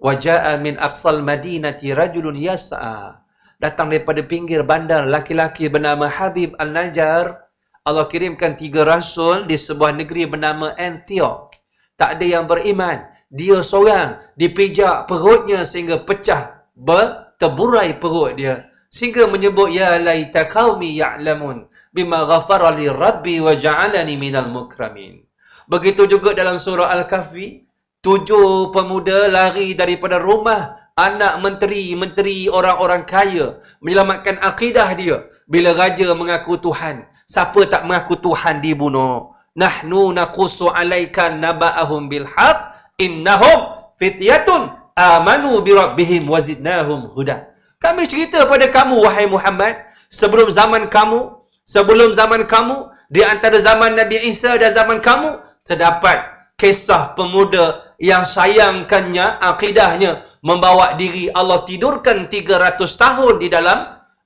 [0.02, 3.22] Waja'a min aqsal madinati rajulun yas'a.
[3.62, 7.41] Datang daripada pinggir bandar laki-laki bernama Habib Al-Najar.
[7.82, 11.50] Allah kirimkan tiga rasul di sebuah negeri bernama Antioch.
[11.98, 13.10] Tak ada yang beriman.
[13.34, 18.70] Dia seorang dipijak perutnya sehingga pecah berteburai perut dia.
[18.94, 25.26] Sehingga menyebut ya laita qaumi ya'lamun bima ghafara li rabbi wa ja'alani minal mukramin.
[25.66, 27.66] Begitu juga dalam surah al-kahfi
[28.06, 35.18] tujuh pemuda lari daripada rumah anak menteri-menteri orang-orang kaya menyelamatkan akidah dia
[35.50, 42.60] bila raja mengaku Tuhan siapa tak mengaku Tuhan dibunuh nahnu naqussu alaika naba'ahum bil haqq
[43.00, 47.48] innahum fityatun amanu bi rabbihim wazidnahum huda.
[47.80, 49.80] Kami cerita pada kamu wahai Muhammad,
[50.12, 51.34] sebelum zaman kamu,
[51.66, 56.22] sebelum zaman kamu, di antara zaman Nabi Isa dan zaman kamu terdapat
[56.60, 63.80] kisah pemuda yang sayangkannya akidahnya membawa diri Allah tidurkan 300 tahun di dalam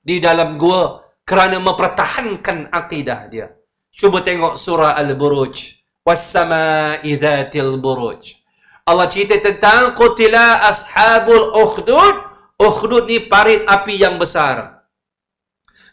[0.06, 3.50] di dalam gua kerana mempertahankan akidah dia.
[3.90, 5.76] Cuba tengok surah Al-Buruj.
[6.06, 8.38] Was-sama'i dhatil buruj.
[8.86, 12.16] Allah cerita tentang qutila ashabul ukhdud.
[12.62, 14.86] Ukhdud ni parit api yang besar.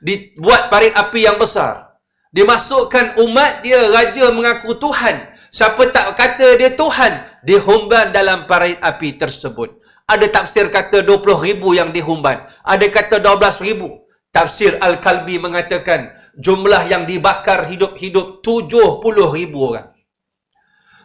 [0.06, 1.98] Dibuat parit api yang besar.
[2.30, 5.34] Dimasukkan umat dia, raja mengaku Tuhan.
[5.50, 9.82] Siapa tak kata dia Tuhan, dihumban dalam parit api tersebut.
[10.06, 12.46] Ada tafsir kata 20 ribu yang dihumban.
[12.62, 14.03] Ada kata 12 ribu.
[14.34, 19.94] Tafsir Al-Kalbi mengatakan jumlah yang dibakar hidup-hidup 70 ribu orang.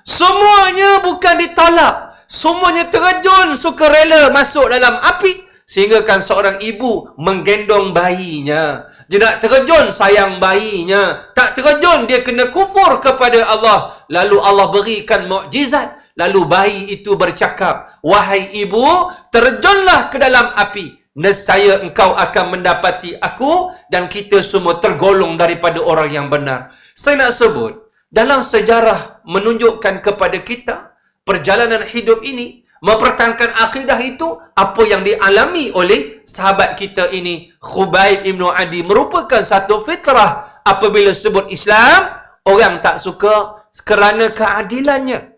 [0.00, 2.24] Semuanya bukan ditolak.
[2.24, 5.44] Semuanya terjun suka rela masuk dalam api.
[5.68, 8.88] Sehingga kan seorang ibu menggendong bayinya.
[9.12, 11.28] Dia nak terjun sayang bayinya.
[11.36, 14.08] Tak terjun dia kena kufur kepada Allah.
[14.08, 16.00] Lalu Allah berikan mukjizat.
[16.16, 18.00] Lalu bayi itu bercakap.
[18.00, 21.07] Wahai ibu, terjunlah ke dalam api.
[21.18, 26.70] Nescaya engkau akan mendapati aku dan kita semua tergolong daripada orang yang benar.
[26.94, 27.74] Saya nak sebut,
[28.06, 30.94] dalam sejarah menunjukkan kepada kita
[31.26, 38.54] perjalanan hidup ini mempertahankan akidah itu apa yang dialami oleh sahabat kita ini Khubaib Ibn
[38.54, 42.14] Adi merupakan satu fitrah apabila sebut Islam
[42.46, 45.34] orang tak suka kerana keadilannya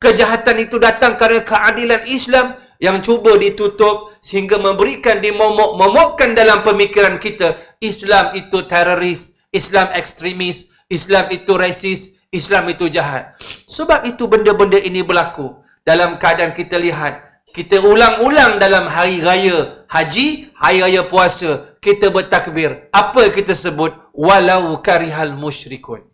[0.00, 7.58] kejahatan itu datang kerana keadilan Islam yang cuba ditutup sehingga memberikan dimomok-momokkan dalam pemikiran kita
[7.82, 13.34] Islam itu teroris, Islam ekstremis, Islam itu rasis, Islam itu jahat.
[13.66, 20.48] Sebab itu benda-benda ini berlaku dalam keadaan kita lihat kita ulang-ulang dalam hari raya haji,
[20.56, 22.88] hari raya puasa, kita bertakbir.
[22.88, 23.92] Apa kita sebut?
[24.16, 26.08] Walau karihal musyrikun.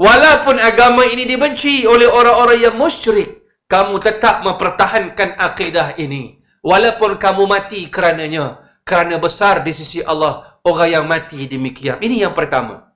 [0.00, 6.40] Walaupun agama ini dibenci oleh orang-orang yang musyrik, kamu tetap mempertahankan akidah ini.
[6.62, 8.62] Walaupun kamu mati kerananya.
[8.82, 12.02] Kerana besar di sisi Allah orang yang mati demikian.
[12.02, 12.90] Ini yang pertama.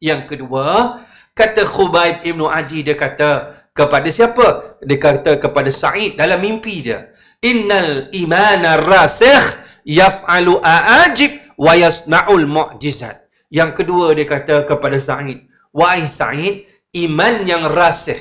[0.00, 1.00] Yang kedua,
[1.32, 4.76] kata Khubaib Ibn Adi dia kata, kepada siapa?
[4.84, 7.12] Dia kata kepada Sa'id dalam mimpi dia.
[7.40, 13.24] Innal imana rasikh yaf'alu a'ajib wa yasna'ul mu'jizat.
[13.48, 15.48] Yang kedua dia kata kepada Sa'id.
[15.72, 18.20] Wahai Sa'id, iman yang rasikh.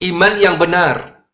[0.00, 1.24] Iman yang benar.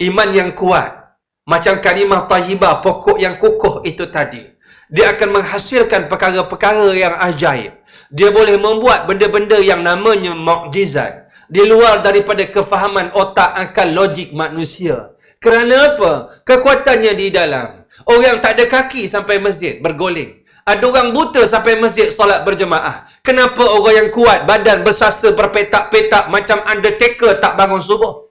[0.00, 1.05] Iman yang kuat.
[1.46, 4.42] Macam kalimah tayyibah, pokok yang kukuh itu tadi.
[4.90, 7.78] Dia akan menghasilkan perkara-perkara yang ajaib.
[8.10, 15.14] Dia boleh membuat benda-benda yang namanya mu'jizat di luar daripada kefahaman otak akal logik manusia.
[15.38, 16.42] Kerana apa?
[16.42, 17.86] Kekuatannya di dalam.
[18.10, 20.42] Orang tak ada kaki sampai masjid bergoleng.
[20.66, 23.06] Ada orang buta sampai masjid solat berjemaah.
[23.22, 28.25] Kenapa orang yang kuat badan bersasa berpetak-petak macam undertaker tak bangun subuh?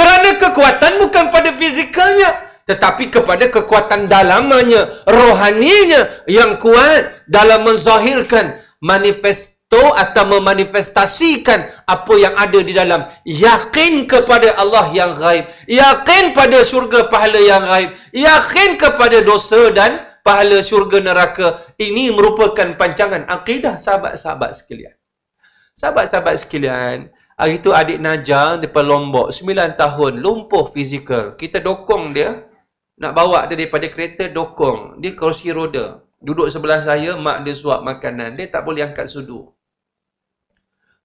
[0.00, 2.48] Kerana kekuatan bukan pada fizikalnya.
[2.64, 12.34] Tetapi kepada kekuatan dalamnya, rohaninya yang kuat dalam menzahirkan manifest tu atau memanifestasikan apa yang
[12.34, 18.74] ada di dalam yakin kepada Allah yang gaib yakin pada syurga pahala yang gaib yakin
[18.74, 24.98] kepada dosa dan pahala syurga neraka ini merupakan pancangan akidah sahabat-sahabat sekalian
[25.78, 32.44] sahabat-sahabat sekalian hari itu adik Najah di Lombok 9 tahun lumpuh fizikal kita dokong dia
[33.00, 37.80] nak bawa dia daripada kereta dokong dia kerusi roda duduk sebelah saya mak dia suap
[37.80, 39.56] makanan dia tak boleh angkat sudu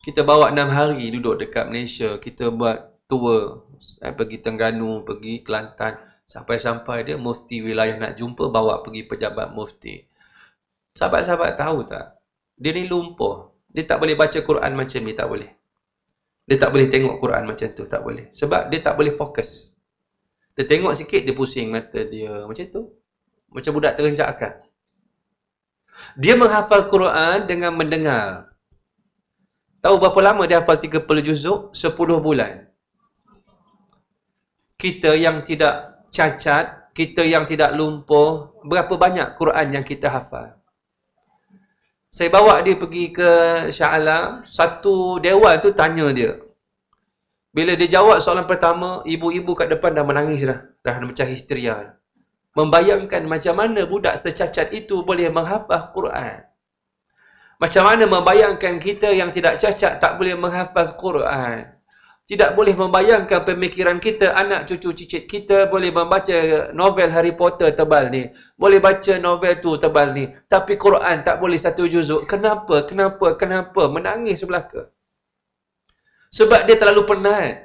[0.06, 2.22] kita bawa enam hari duduk dekat Malaysia.
[2.22, 3.66] Kita buat tour.
[3.82, 5.98] Saya pergi Tengganu, pergi Kelantan.
[6.30, 10.06] Sampai-sampai dia mufti wilayah nak jumpa, bawa pergi pejabat mufti.
[10.94, 12.22] Sahabat-sahabat tahu tak?
[12.54, 13.50] Dia ni lumpuh.
[13.74, 15.50] Dia tak boleh baca Quran macam ni, tak boleh.
[16.46, 18.30] Dia tak boleh tengok Quran macam tu, tak boleh.
[18.30, 19.74] Sebab dia tak boleh fokus.
[20.54, 22.46] Dia tengok sikit, dia pusing mata dia.
[22.46, 22.82] Macam tu.
[23.50, 24.54] Macam budak terenjak akal.
[26.16, 28.54] Dia menghafal Quran dengan mendengar.
[29.82, 31.74] Tahu berapa lama dia hafal 30 juzuk?
[31.74, 32.70] 10 bulan.
[34.78, 40.58] Kita yang tidak cacat, kita yang tidak lumpuh, berapa banyak Quran yang kita hafal?
[42.16, 43.28] Saya bawa dia pergi ke
[43.76, 46.40] Shah Alam, satu dewan tu tanya dia.
[47.52, 50.64] Bila dia jawab soalan pertama, ibu-ibu kat depan dah menangis dah.
[50.80, 52.00] Dah macam histeria.
[52.56, 56.48] Membayangkan macam mana budak secacat itu boleh menghafal Quran.
[57.60, 61.75] Macam mana membayangkan kita yang tidak cacat tak boleh menghafaz Quran.
[62.26, 68.10] Tidak boleh membayangkan pemikiran kita, anak cucu cicit kita boleh membaca novel Harry Potter tebal
[68.10, 68.26] ni.
[68.58, 70.26] Boleh baca novel tu tebal ni.
[70.50, 72.26] Tapi Quran tak boleh satu juzuk.
[72.26, 72.82] Kenapa?
[72.90, 73.38] Kenapa?
[73.38, 73.86] Kenapa?
[73.94, 74.90] Menangis belaka.
[76.34, 77.65] Sebab dia terlalu penat.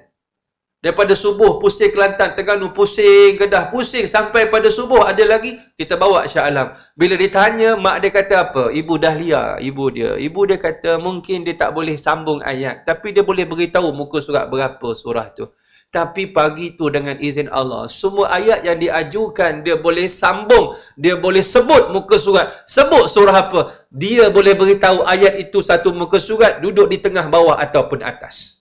[0.81, 6.25] Daripada subuh pusing Kelantan, Terengganu pusing, Kedah pusing sampai pada subuh ada lagi kita bawa
[6.25, 6.73] Syah Alam.
[6.97, 8.63] Bila ditanya mak dia kata apa?
[8.73, 10.17] Ibu Dahlia, ibu dia.
[10.17, 14.49] Ibu dia kata mungkin dia tak boleh sambung ayat, tapi dia boleh beritahu muka surat
[14.49, 15.53] berapa surah tu.
[15.93, 21.45] Tapi pagi tu dengan izin Allah, semua ayat yang diajukan dia boleh sambung, dia boleh
[21.45, 22.65] sebut muka surat.
[22.65, 23.85] Sebut surah apa?
[23.93, 28.60] Dia boleh beritahu ayat itu satu muka surat duduk di tengah bawah ataupun atas.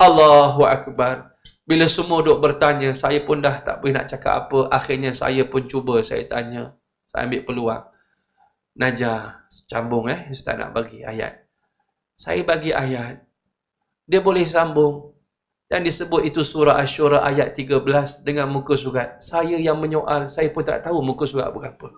[0.00, 1.36] Allahu Akbar.
[1.68, 4.72] Bila semua duk bertanya, saya pun dah tak boleh nak cakap apa.
[4.72, 6.72] Akhirnya saya pun cuba, saya tanya.
[7.04, 7.84] Saya ambil peluang.
[8.80, 11.44] Najah, cambung eh, Ustaz nak bagi ayat.
[12.16, 13.20] Saya bagi ayat.
[14.08, 15.12] Dia boleh sambung.
[15.68, 19.20] Dan disebut itu surah Ashura ayat 13 dengan muka surat.
[19.20, 21.92] Saya yang menyoal, saya pun tak tahu muka surat berapa.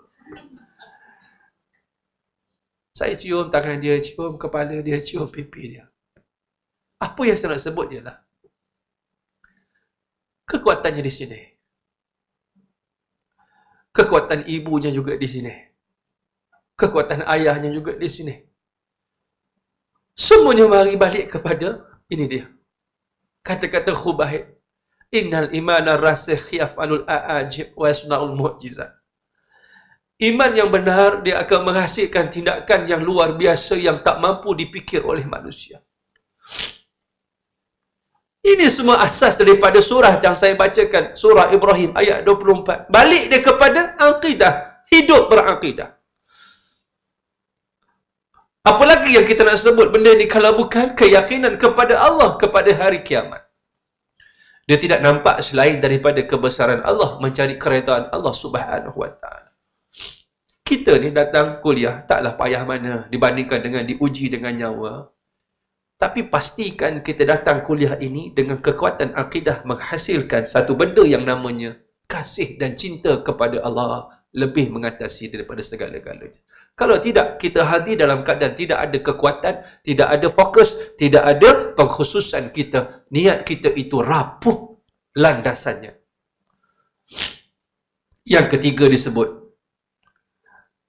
[2.93, 5.92] Saya cium tangan dia, cium kepala dia, cium pipi dia.
[7.03, 8.17] Apa yang saya nak sebut ialah
[10.47, 11.41] kekuatannya di sini.
[13.93, 15.53] Kekuatan ibunya juga di sini.
[16.79, 18.35] Kekuatan ayahnya juga di sini.
[20.17, 22.45] Semuanya mari balik kepada ini dia.
[23.45, 24.45] Kata-kata Khubaib.
[25.13, 28.97] Innal imana rasikh yaf'alul a'ajib wa yasna'ul mu'jizat.
[30.25, 35.27] Iman yang benar, dia akan menghasilkan tindakan yang luar biasa yang tak mampu dipikir oleh
[35.29, 35.85] manusia.
[38.43, 41.15] Ini semua asas daripada surah yang saya bacakan.
[41.15, 42.91] Surah Ibrahim ayat 24.
[42.91, 44.83] Balik dia kepada akidah.
[44.91, 45.95] Hidup berakidah.
[48.67, 53.07] Apa lagi yang kita nak sebut benda ni kalau bukan keyakinan kepada Allah kepada hari
[53.07, 53.47] kiamat.
[54.67, 59.51] Dia tidak nampak selain daripada kebesaran Allah mencari keredaan Allah Subhanahu wa taala.
[60.63, 65.12] Kita ni datang kuliah taklah payah mana dibandingkan dengan diuji dengan nyawa.
[66.03, 71.79] Tapi pastikan kita datang kuliah ini dengan kekuatan akidah menghasilkan satu benda yang namanya
[72.11, 76.43] kasih dan cinta kepada Allah lebih mengatasi daripada segala-galanya.
[76.75, 79.55] Kalau tidak, kita hadir dalam keadaan tidak ada kekuatan,
[79.87, 83.07] tidak ada fokus, tidak ada pengkhususan kita.
[83.15, 84.83] Niat kita itu rapuh
[85.15, 85.95] landasannya.
[88.27, 89.29] Yang ketiga disebut.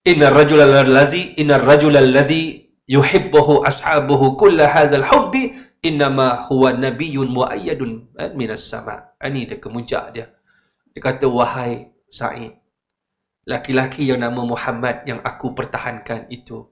[0.09, 8.11] Inna rajulal ladzi inna rajulal ladzi yuhibbuhu ashabuhu kulla hadzal hubbi innama huwa nabiyyun muayyadun
[8.19, 9.13] eh, minas sama.
[9.19, 10.31] Ini dia kemuncak dia.
[10.93, 12.63] Dia kata wahai Sa'id
[13.43, 16.63] laki-laki yang nama Muhammad yang aku pertahankan itu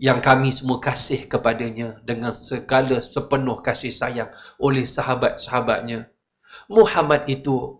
[0.00, 6.10] yang kami semua kasih kepadanya dengan segala sepenuh kasih sayang oleh sahabat-sahabatnya
[6.66, 7.78] Muhammad itu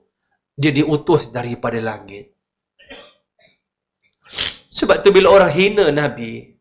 [0.54, 2.30] dia diutus daripada langit
[4.70, 6.54] sebab tu bila orang hina Nabi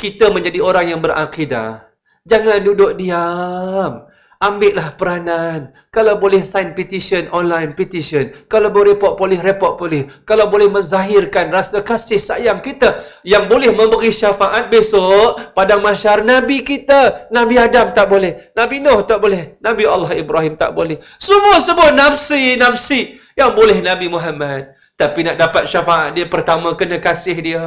[0.00, 1.84] kita menjadi orang yang berakidah
[2.24, 4.08] jangan duduk diam
[4.40, 5.76] ambillah peranan.
[5.92, 8.32] Kalau boleh sign petition, online petition.
[8.48, 10.08] Kalau boleh report boleh, report boleh.
[10.24, 16.64] Kalau boleh menzahirkan rasa kasih sayang kita yang boleh memberi syafaat besok pada masyar Nabi
[16.64, 17.28] kita.
[17.28, 18.50] Nabi Adam tak boleh.
[18.56, 19.60] Nabi Nuh tak boleh.
[19.60, 20.98] Nabi Allah Ibrahim tak boleh.
[21.20, 24.72] Semua-semua nafsi-nafsi yang boleh Nabi Muhammad.
[24.96, 27.64] Tapi nak dapat syafaat dia pertama kena kasih dia.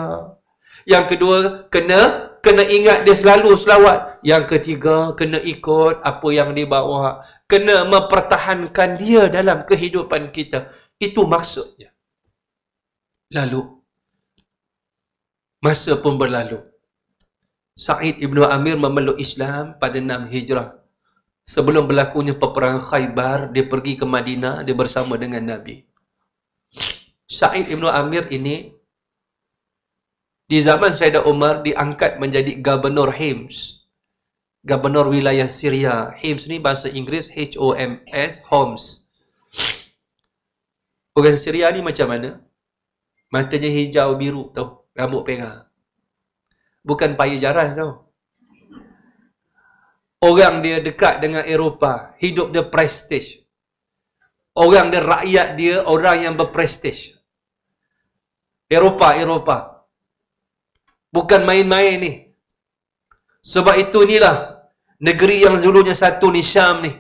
[0.84, 1.38] Yang kedua
[1.72, 4.20] kena kena ingat dia selalu selawat.
[4.24, 7.24] Yang ketiga, kena ikut apa yang dia bawa.
[7.48, 10.72] Kena mempertahankan dia dalam kehidupan kita.
[10.96, 11.92] Itu maksudnya.
[13.34, 13.84] Lalu,
[15.60, 16.64] masa pun berlalu.
[17.74, 20.78] Sa'id Ibn Amir memeluk Islam pada 6 Hijrah.
[21.44, 25.84] Sebelum berlakunya peperangan Khaybar, dia pergi ke Madinah, dia bersama dengan Nabi.
[27.28, 28.72] Sa'id Ibn Amir ini
[30.54, 33.82] di zaman Sayyidah Umar diangkat menjadi Gubernur Hims.
[34.62, 36.14] Gubernur wilayah Syria.
[36.14, 39.10] Hims ni bahasa Inggeris H-O-M-S, Homs.
[41.18, 42.38] Orang Syria ni macam mana?
[43.34, 44.86] Matanya hijau biru tau.
[44.94, 45.66] Rambut pera.
[46.86, 48.14] Bukan payah jaras tau.
[50.22, 52.14] Orang dia dekat dengan Eropah.
[52.22, 53.42] Hidup dia prestige.
[54.54, 57.18] Orang dia rakyat dia orang yang berprestige.
[58.70, 59.73] Eropah, Eropah.
[61.14, 62.12] Bukan main-main ni.
[63.46, 64.66] Sebab itu inilah
[64.98, 66.92] negeri yang dulunya satu ni Syam ni.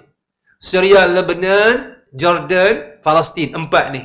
[0.61, 3.57] Syria, Lebanon, Jordan, Palestin.
[3.57, 4.03] Empat ni.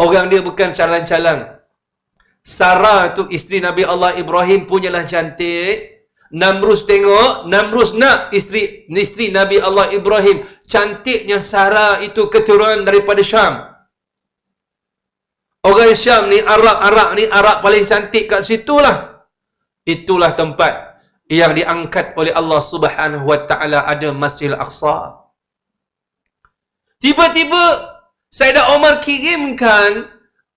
[0.00, 1.60] Orang dia bukan calang-calang.
[2.44, 5.92] Sarah tu isteri Nabi Allah Ibrahim punyalah cantik.
[6.34, 10.42] Namrus tengok, Namrus nak isteri isteri Nabi Allah Ibrahim.
[10.66, 13.73] Cantiknya Sarah itu keturunan daripada Syam.
[15.64, 19.24] Orang Syam ni, Arab-Arab ni, Arab paling cantik kat situ lah.
[19.88, 25.24] Itulah tempat yang diangkat oleh Allah Subhanahu Wa Taala ada Masjid Al-Aqsa.
[27.00, 27.96] Tiba-tiba
[28.28, 30.04] Sayyidah Omar kirimkan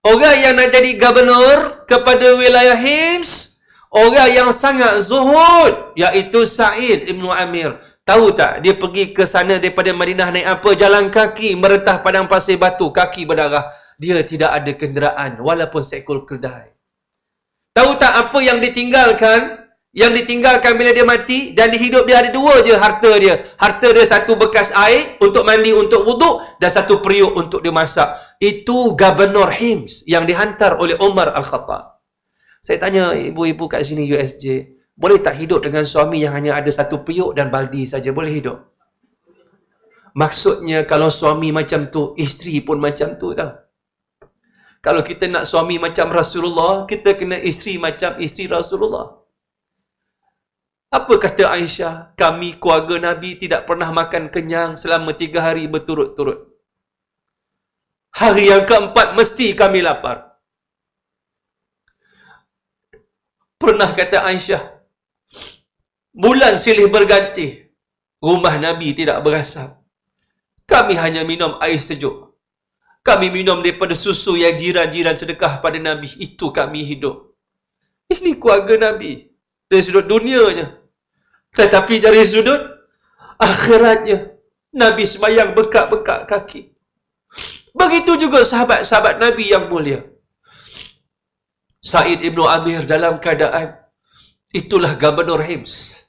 [0.04, 7.24] orang yang nak jadi gubernur kepada wilayah Hims, orang yang sangat zuhud, iaitu Sa'id Ibn
[7.32, 7.80] Amir.
[8.04, 10.70] Tahu tak, dia pergi ke sana daripada Madinah naik apa?
[10.76, 13.68] Jalan kaki, meretah padang pasir batu, kaki berdarah
[13.98, 16.70] dia tidak ada kenderaan walaupun seekor kedai.
[17.74, 19.66] Tahu tak apa yang ditinggalkan?
[19.90, 23.50] Yang ditinggalkan bila dia mati dan di hidup dia ada dua je harta dia.
[23.58, 28.14] Harta dia satu bekas air untuk mandi untuk wuduk dan satu periuk untuk dia masak.
[28.38, 31.98] Itu Gubernur Hims yang dihantar oleh Umar Al-Khattab.
[32.62, 37.02] Saya tanya ibu-ibu kat sini USJ, boleh tak hidup dengan suami yang hanya ada satu
[37.02, 38.14] periuk dan baldi saja?
[38.14, 38.58] Boleh hidup?
[40.14, 43.67] Maksudnya kalau suami macam tu, isteri pun macam tu tau.
[44.78, 49.18] Kalau kita nak suami macam Rasulullah, kita kena isteri macam isteri Rasulullah.
[50.88, 52.16] Apa kata Aisyah?
[52.16, 56.48] Kami keluarga Nabi tidak pernah makan kenyang selama tiga hari berturut-turut.
[58.16, 60.40] Hari yang keempat mesti kami lapar.
[63.58, 64.62] Pernah kata Aisyah,
[66.14, 67.68] bulan silih berganti,
[68.22, 69.82] rumah Nabi tidak berasap.
[70.64, 72.27] Kami hanya minum air sejuk.
[73.08, 76.12] Kami minum daripada susu yang jiran-jiran sedekah pada Nabi.
[76.20, 77.32] Itu kami hidup.
[78.12, 79.32] Ini keluarga Nabi.
[79.68, 80.76] Dari sudut dunianya.
[81.56, 82.60] Tetapi dari sudut
[83.38, 84.34] Akhiratnya,
[84.74, 86.74] Nabi semayang bekak-bekak kaki.
[87.70, 90.02] Begitu juga sahabat-sahabat Nabi yang mulia.
[91.78, 93.78] Said Ibn Amir dalam keadaan
[94.50, 96.02] itulah Gubernur Hims.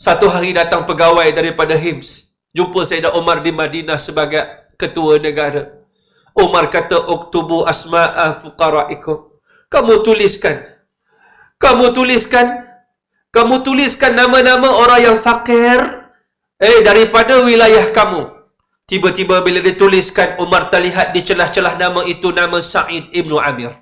[0.00, 2.32] Satu hari datang pegawai daripada Hims.
[2.56, 4.40] Jumpa Sayyidah Umar di Madinah sebagai
[4.80, 5.75] ketua negara.
[6.36, 9.32] Umar kata, Oktubu asma'a fuqara'ikum.
[9.72, 10.62] Kamu tuliskan.
[11.56, 12.68] Kamu tuliskan.
[13.32, 16.06] Kamu tuliskan nama-nama orang yang fakir.
[16.56, 18.32] Eh, daripada wilayah kamu.
[18.86, 23.74] Tiba-tiba bila dituliskan, Umar terlihat di celah-celah nama itu nama Sa'id Ibn Amir.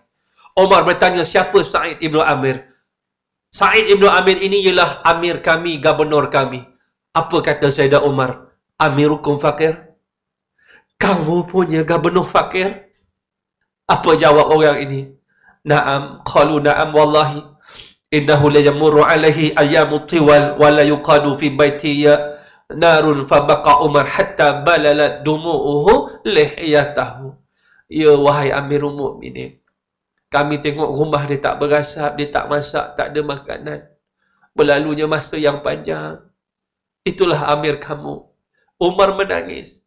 [0.56, 2.66] Omar bertanya siapa Sa'id Ibn Amir?
[3.54, 6.66] Sa'id Ibn Amir ini ialah Amir kami, Gubernur kami.
[7.14, 8.50] Apa kata Sayyidah Umar?
[8.74, 9.93] Amirukum fakir?
[11.04, 12.88] Kamu punya Gubernur fakir?
[13.84, 15.00] Apa jawab orang ini?
[15.60, 17.44] Naam, qalu na'am wallahi.
[18.08, 22.40] Innahu la yamurru alaihi ayamu tiwal wa la yuqadu fi baiti ya
[22.72, 27.36] narun fabaqa Umar hatta balalat dumu'uhu lihiyatahu.
[27.92, 29.60] Ya wahai Amirul Mukminin.
[30.32, 33.80] Kami tengok rumah dia tak berasap, dia tak masak, tak ada makanan.
[34.56, 36.24] Berlalunya masa yang panjang.
[37.04, 38.24] Itulah Amir kamu.
[38.80, 39.83] Umar menangis.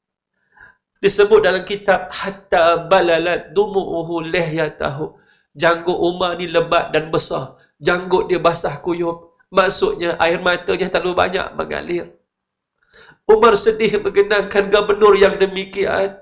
[0.97, 5.13] Disebut dalam kitab hatta balalat dumu'uhu lihyatahu.
[5.53, 7.57] Janggut Umar ni lebat dan besar.
[7.77, 9.37] Janggut dia basah kuyup.
[9.53, 12.05] Maksudnya air matanya terlalu banyak mengalir.
[13.29, 16.17] Umar sedih mengenangkan gubernur yang demikian.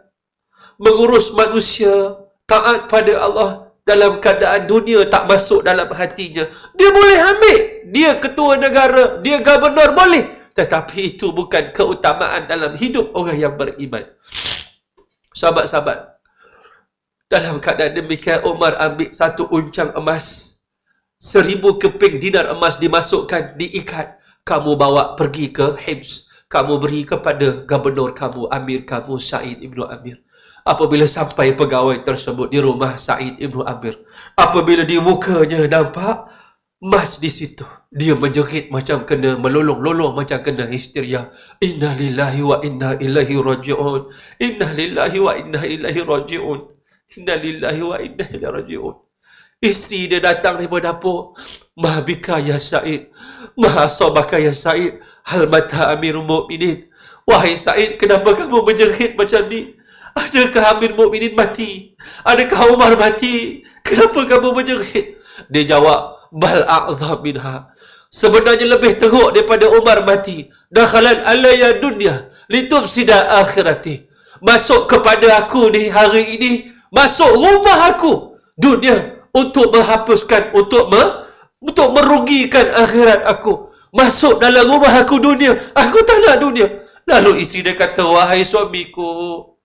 [0.76, 2.20] Mengurus manusia.
[2.46, 3.52] Taat pada Allah
[3.86, 6.46] dalam keadaan dunia tak masuk dalam hatinya.
[6.78, 7.60] Dia boleh ambil.
[7.90, 10.52] Dia ketua negara, dia gubernur boleh.
[10.56, 14.08] Tetapi itu bukan keutamaan dalam hidup orang yang beriman.
[15.36, 16.16] Sahabat-sahabat,
[17.28, 20.56] dalam keadaan demikian Umar ambil satu uncang emas.
[21.20, 24.16] Seribu keping dinar emas dimasukkan, diikat.
[24.46, 26.30] Kamu bawa pergi ke Hims.
[26.48, 30.26] Kamu beri kepada gubernur kamu, Amir kamu, Said Ibn Amir
[30.66, 34.02] apabila sampai pegawai tersebut di rumah Said Ibn Amir.
[34.34, 36.26] Apabila di mukanya nampak
[36.82, 37.64] emas di situ.
[37.96, 41.32] Dia menjerit macam kena melolong-lolong macam kena histeria.
[41.64, 44.02] Inna lillahi wa inna ilahi raji'un.
[44.44, 46.60] Inna lillahi wa inna ilahi raji'un.
[47.16, 48.96] Inna lillahi wa inna ilahi raji'un.
[49.64, 51.40] Isteri dia datang daripada dapur.
[51.80, 53.16] Mahabika ya Said.
[53.56, 55.00] Mahasabaka ya Said.
[55.24, 56.92] Hal mata amirul mu'minin.
[57.24, 59.74] Wahai Said, kenapa kamu menjerit macam ni?
[60.16, 61.92] Adakah Amir Mu'minin mati?
[62.24, 63.68] Adakah Umar mati?
[63.84, 65.20] Kenapa kamu menjerit?
[65.52, 67.75] Dia jawab, Bal a'zab minha.
[68.12, 70.48] Sebenarnya lebih teruk daripada Umar mati.
[70.72, 72.32] Dakhalan alaya dunia.
[72.48, 74.08] Litub sida akhirati.
[74.40, 76.52] Masuk kepada aku ni hari ini.
[76.94, 78.40] Masuk rumah aku.
[78.56, 79.26] Dunia.
[79.36, 80.56] Untuk menghapuskan.
[80.56, 81.04] Untuk me,
[81.60, 83.74] untuk merugikan akhirat aku.
[83.96, 85.56] Masuk dalam rumah aku dunia.
[85.72, 86.84] Aku tak nak dunia.
[87.08, 89.56] Lalu isteri dia kata, Wahai suamiku.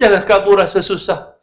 [0.00, 1.36] Jangan kamu rasa susah.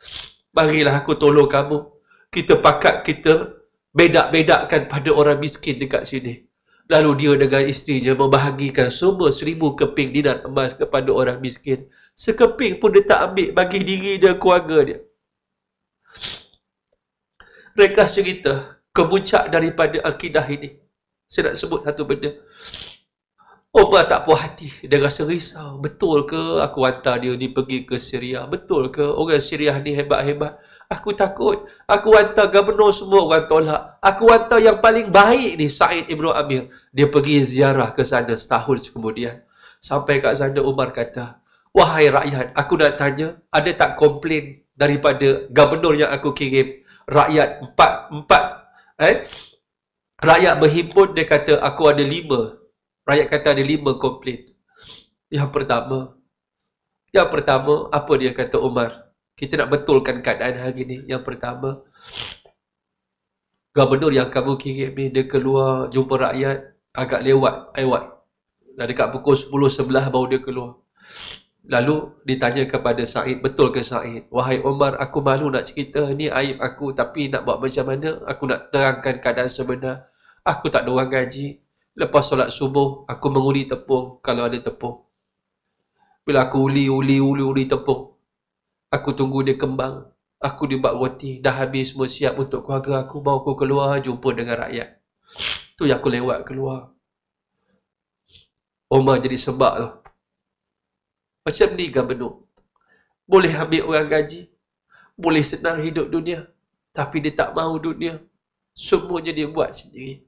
[0.56, 1.86] Marilah aku tolong kamu.
[2.34, 3.54] Kita pakat kita
[3.94, 6.47] bedak-bedakkan pada orang miskin dekat sini.
[6.88, 11.92] Lalu dia dengan isterinya membahagikan semua seribu keping dinar emas kepada orang miskin.
[12.16, 15.00] Sekeping pun dia tak ambil bagi diri dia, keluarga dia.
[17.76, 20.80] Mereka cerita kemuncak daripada akidah ini.
[21.28, 22.34] Saya nak sebut satu benda.
[23.76, 24.72] Umar tak puas hati.
[24.82, 25.78] Dia rasa risau.
[25.78, 28.48] Betul ke aku hantar dia ni pergi ke Syria?
[28.50, 30.58] Betul ke orang Syria ni hebat-hebat?
[30.88, 31.68] Aku takut.
[31.84, 34.00] Aku hantar gubernur semua orang tolak.
[34.00, 36.72] Aku hantar yang paling baik ni Said Ibn Amir.
[36.96, 39.44] Dia pergi ziarah ke sana setahun kemudian.
[39.84, 41.44] Sampai kat sana Umar kata,
[41.76, 46.82] Wahai rakyat, aku nak tanya, ada tak komplain daripada gubernur yang aku kirim?
[47.06, 48.44] Rakyat empat, empat,
[48.98, 49.16] eh?
[50.18, 52.58] Rakyat berhimpun, dia kata, aku ada lima
[53.08, 54.52] Rakyat kata ada lima komplain.
[55.32, 56.18] Yang pertama,
[57.16, 59.07] yang pertama, apa dia kata Umar?
[59.38, 60.98] Kita nak betulkan keadaan hari ni.
[61.06, 61.86] Yang pertama,
[63.70, 68.04] gubernur yang kamu kirim ni, dia keluar jumpa rakyat agak lewat, lewat.
[68.74, 70.82] Dah dekat pukul 10, 11 baru dia keluar.
[71.70, 74.26] Lalu ditanya kepada Said, betul ke Said?
[74.34, 78.18] Wahai Umar, aku malu nak cerita, ni aib aku tapi nak buat macam mana?
[78.26, 80.10] Aku nak terangkan keadaan sebenar.
[80.42, 81.62] Aku tak ada orang gaji.
[81.94, 85.06] Lepas solat subuh, aku menguli tepung kalau ada tepung.
[86.26, 88.17] Bila aku uli, uli, uli, uli tepung.
[88.88, 90.08] Aku tunggu dia kembang.
[90.40, 91.44] Aku dibuat roti.
[91.44, 93.20] Dah habis semua siap untuk keluarga aku.
[93.20, 95.02] Bawa aku keluar, jumpa dengan rakyat.
[95.76, 96.96] Tu yang aku lewat keluar.
[98.88, 99.90] Omar jadi sebab tu.
[101.44, 102.48] Macam ni kan benuk.
[103.28, 104.48] Boleh ambil orang gaji.
[105.20, 106.48] Boleh senang hidup dunia.
[106.96, 108.24] Tapi dia tak mahu dunia.
[108.72, 110.24] Semuanya dia buat sendiri.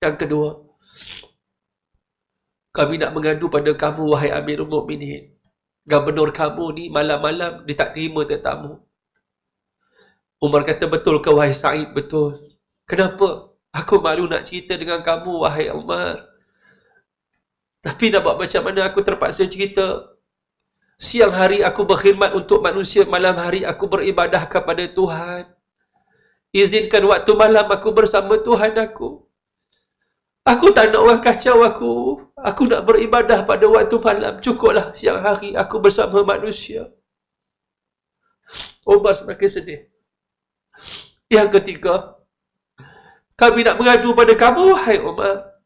[0.00, 0.48] Yang kedua,
[2.74, 5.33] Kami nak mengadu pada kamu, wahai Amirul Mukminin.
[5.84, 8.80] Gubernur kamu ni malam-malam dia tak terima tetamu.
[10.40, 11.92] Umar kata, betul ke wahai Sa'id?
[11.92, 12.56] Betul.
[12.84, 13.52] Kenapa?
[13.72, 16.24] Aku malu nak cerita dengan kamu, wahai Umar.
[17.84, 20.14] Tapi nak buat macam mana aku terpaksa cerita.
[20.96, 25.52] Siang hari aku berkhidmat untuk manusia, malam hari aku beribadah kepada Tuhan.
[26.54, 29.26] Izinkan waktu malam aku bersama Tuhan aku.
[30.44, 31.92] Aku tak nak orang kacau aku.
[32.36, 34.36] Aku nak beribadah pada waktu malam.
[34.44, 36.92] Cukuplah siang hari aku bersama manusia.
[38.84, 39.80] Umar semakin sedih.
[41.32, 42.20] Yang ketiga,
[43.40, 45.56] kami nak mengadu pada kamu, hai Umar.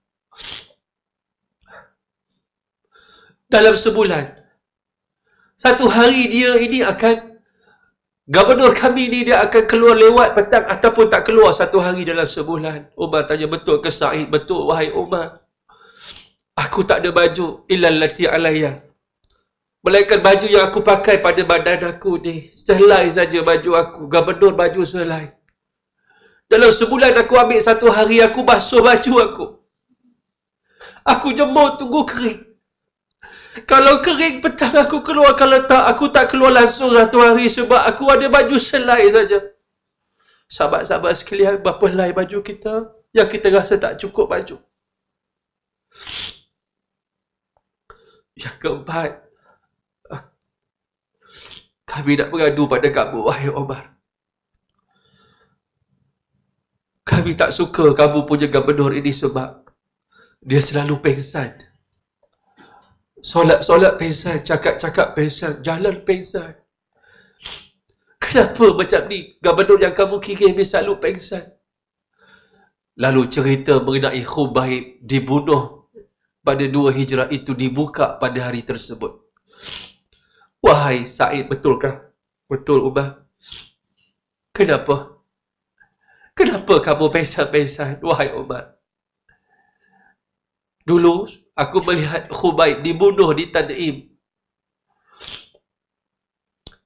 [3.50, 4.38] Dalam sebulan,
[5.58, 7.27] satu hari dia ini akan
[8.28, 12.92] Gubernur kami ni dia akan keluar lewat petang ataupun tak keluar satu hari dalam sebulan.
[12.92, 14.28] Umar tanya, betul ke Sa'id?
[14.28, 15.40] Betul, wahai Umar.
[16.52, 18.84] Aku tak ada baju illa lati alayya.
[19.80, 22.52] Melainkan baju yang aku pakai pada badan aku ni.
[22.52, 24.00] Selai saja baju aku.
[24.12, 25.32] Gubernur baju selai.
[26.52, 29.46] Dalam sebulan aku ambil satu hari aku basuh baju aku.
[31.08, 32.47] Aku jemur tunggu kering.
[33.64, 38.04] Kalau kering petang aku keluar, kalau tak aku tak keluar langsung satu hari sebab aku
[38.12, 39.40] ada baju selai saja.
[40.48, 44.56] Sahabat-sahabat sekalian, berapa helai baju kita yang kita rasa tak cukup baju.
[48.38, 49.10] Yang keempat,
[51.88, 53.96] kami nak mengadu pada kamu, wahai Omar.
[57.08, 59.64] Kami tak suka kamu punya gubernur ini sebab
[60.44, 61.67] dia selalu pengsan.
[63.18, 66.54] Solat-solat pengsan, cakap-cakap pengsan, jalan pengsan.
[68.22, 69.38] Kenapa macam ni?
[69.42, 71.54] Gubernur yang kamu kirim ni selalu pengsan.
[72.98, 75.86] Lalu cerita mengenai Khubaib dibunuh
[76.42, 79.22] pada dua hijrah itu dibuka pada hari tersebut.
[80.58, 82.10] Wahai Said, betulkah?
[82.50, 83.22] Betul, Ubah.
[84.50, 85.18] Kenapa?
[86.34, 88.78] Kenapa kamu pengsan-pengsan, wahai Umar?
[90.86, 91.26] Dulu
[91.62, 93.96] aku melihat Khubaib dibunuh di Tan'im.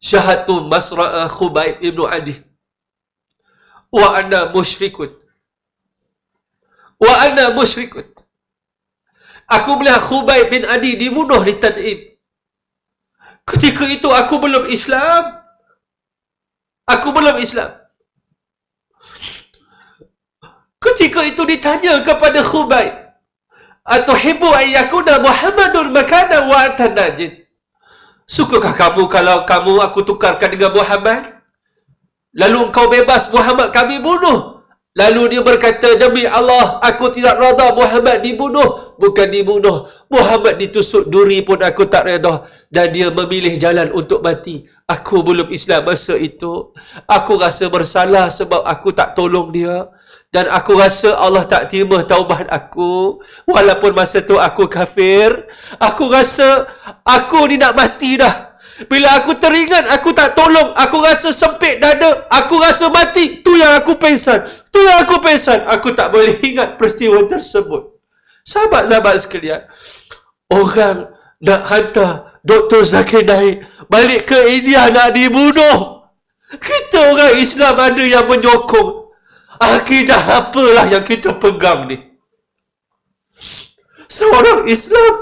[0.00, 2.40] Syahatu Masra'a Khubaib ibnu Adi.
[3.92, 5.12] Wa anna musyrikun.
[6.96, 8.08] Wa anna musyrikun.
[9.56, 11.98] Aku melihat Khubaib bin Adi dibunuh di Tan'im.
[13.44, 15.44] Ketika itu aku belum Islam.
[16.88, 17.78] Aku belum Islam.
[20.82, 23.01] Ketika itu ditanya kepada Khubaib
[23.83, 27.43] atau hibu ayyakuna Muhammadun makana wa anta najid.
[28.30, 31.43] Sukakah kamu kalau kamu aku tukarkan dengan Muhammad?
[32.33, 34.62] Lalu engkau bebas Muhammad kami bunuh.
[34.93, 38.93] Lalu dia berkata, demi Allah, aku tidak rada Muhammad dibunuh.
[39.01, 39.89] Bukan dibunuh.
[40.12, 42.45] Muhammad ditusuk duri pun aku tak reda.
[42.68, 44.68] Dan dia memilih jalan untuk mati.
[44.85, 46.76] Aku belum Islam masa itu.
[47.09, 49.89] Aku rasa bersalah sebab aku tak tolong dia.
[50.33, 53.20] Dan aku rasa Allah tak terima taubat aku.
[53.45, 55.28] Walaupun masa tu aku kafir.
[55.76, 56.72] Aku rasa
[57.05, 58.57] aku ni nak mati dah.
[58.89, 60.72] Bila aku teringat aku tak tolong.
[60.72, 62.24] Aku rasa sempit dada.
[62.33, 63.45] Aku rasa mati.
[63.45, 64.49] Tu yang aku pensan.
[64.72, 65.68] Tu yang aku pensan.
[65.68, 67.93] Aku tak boleh ingat peristiwa tersebut.
[68.49, 69.68] Sahabat-sahabat sekalian.
[70.49, 71.12] Orang
[71.45, 72.89] nak hantar Dr.
[72.89, 76.09] Zakir Naik balik ke India nak dibunuh.
[76.57, 79.01] Kita orang Islam ada yang menyokong.
[79.62, 82.02] Akidah apalah yang kita pegang ni?
[84.10, 85.14] Seorang Islam.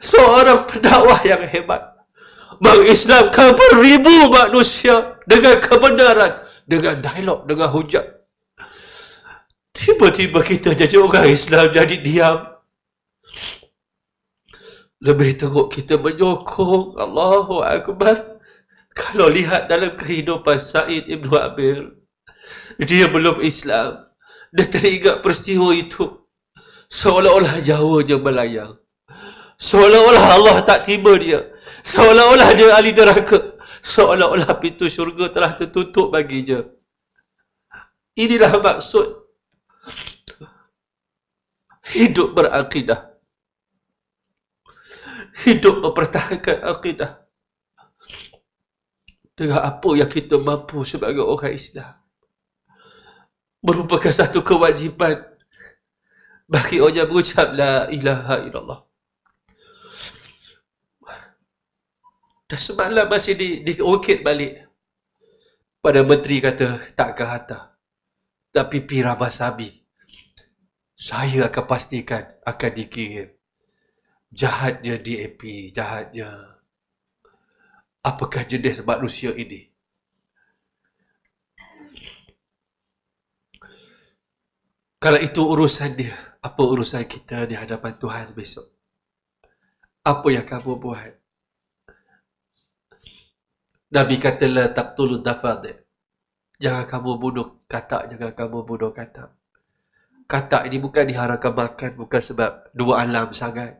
[0.00, 1.92] Seorang pendakwah yang hebat.
[2.56, 8.24] Mengislamkan beribu manusia Dengan kebenaran Dengan dialog, dengan hujat
[9.76, 12.56] Tiba-tiba kita jadi orang Islam Jadi diam.
[15.04, 16.96] Lebih teruk kita menyokong.
[16.96, 18.40] Allahu Akbar.
[18.96, 22.05] Kalau lihat dalam kehidupan Said Ibn Abir
[22.80, 24.04] dia belum Islam.
[24.52, 26.28] Dia teringat peristiwa itu.
[26.92, 28.76] Seolah-olah Jawa je melayang.
[29.56, 31.48] Seolah-olah Allah tak tiba dia.
[31.80, 33.56] Seolah-olah dia ahli neraka.
[33.80, 36.68] Seolah-olah pintu syurga telah tertutup bagi dia.
[38.16, 39.24] Inilah maksud
[41.96, 43.16] hidup berakidah.
[45.44, 47.24] Hidup mempertahankan akidah.
[49.36, 52.05] Dengan apa yang kita mampu sebagai orang Islam
[53.62, 55.24] merupakan satu kewajipan
[56.46, 58.80] bagi orang yang berucap la ilaha illallah.
[62.46, 64.62] Dan semalam masih di, diukit balik.
[65.82, 67.74] Pada menteri kata, tak ke hata.
[68.54, 69.70] Tapi Pira Masabi,
[70.94, 73.36] saya akan pastikan akan dikirim
[74.32, 76.56] jahatnya DAP, jahatnya
[78.04, 79.65] apakah jenis manusia ini?
[85.06, 88.66] Kalau itu urusan dia, apa urusan kita di hadapan Tuhan besok?
[90.02, 91.14] Apa yang kamu buat?
[93.94, 95.78] Nabi kata la taqtulu dafad.
[96.58, 99.30] Jangan kamu bunuh katak, jangan kamu bunuh katak.
[100.26, 103.78] Katak ini bukan diharamkan makan, bukan sebab dua alam sangat.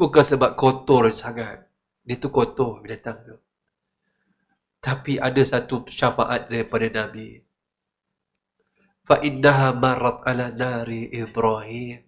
[0.00, 1.68] Bukan sebab kotor sangat.
[2.00, 3.36] Dia tu kotor binatang tu.
[4.80, 7.44] Tapi ada satu syafaat daripada Nabi
[9.04, 12.00] fa innaha marat ala nari Ibrahim.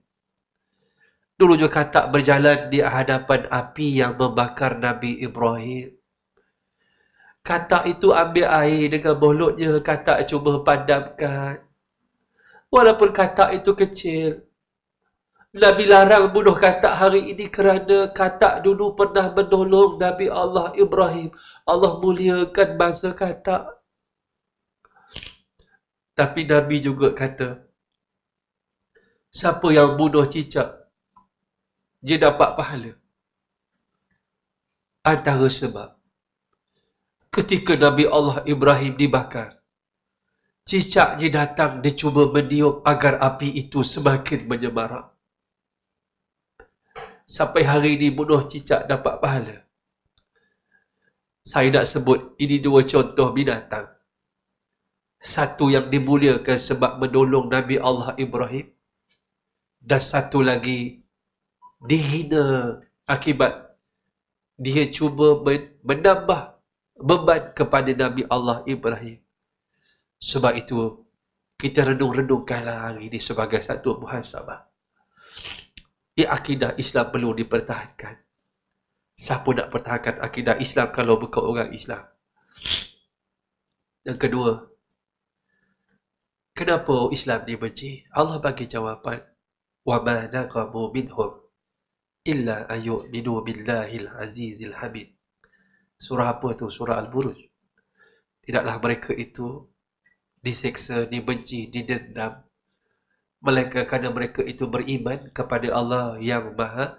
[1.36, 5.92] Dulu juga katak berjalan di hadapan api yang membakar Nabi Ibrahim.
[7.44, 11.60] Katak itu ambil air dengan mulutnya, katak cuba padamkan.
[12.72, 14.30] Walaupun katak itu kecil.
[15.56, 21.30] Nabi larang bunuh katak hari ini kerana katak dulu pernah menolong Nabi Allah Ibrahim.
[21.68, 23.75] Allah muliakan bangsa katak.
[26.16, 27.60] Tapi Nabi juga kata,
[29.28, 30.88] siapa yang bunuh cicak,
[32.00, 32.92] dia dapat pahala.
[35.04, 35.92] Antara sebab,
[37.28, 39.60] ketika Nabi Allah Ibrahim dibakar,
[40.64, 45.12] cicak dia datang, dia cuba meniup agar api itu semakin menyemarak.
[47.28, 49.68] Sampai hari ini bunuh cicak dapat pahala.
[51.44, 53.95] Saya nak sebut ini dua contoh binatang
[55.20, 58.70] satu yang dimuliakan sebab menolong Nabi Allah Ibrahim.
[59.80, 61.02] Dan satu lagi
[61.78, 63.78] dihina akibat
[64.56, 65.38] dia cuba
[65.84, 66.56] menambah
[66.96, 69.20] beban kepada Nabi Allah Ibrahim.
[70.16, 71.06] Sebab itu
[71.60, 74.64] kita renung-renungkanlah hari ini sebagai satu muhasabah.
[76.16, 78.16] Ya akidah Islam perlu dipertahankan.
[79.16, 82.04] Siapa nak pertahankan akidah Islam kalau bukan orang Islam?
[84.04, 84.50] Yang kedua,
[86.56, 88.08] Kenapa Islam dibenci?
[88.16, 89.20] Allah bagi jawapan.
[89.84, 91.44] Wa ma naqamu minhum
[92.24, 95.12] illa ayyuminu billahil azizil hamid.
[96.00, 96.72] Surah apa tu?
[96.72, 97.36] Surah Al-Buruj.
[98.40, 99.68] Tidaklah mereka itu
[100.40, 102.40] diseksa, dibenci, didendam.
[103.44, 106.96] Melainkan kerana mereka itu beriman kepada Allah yang maha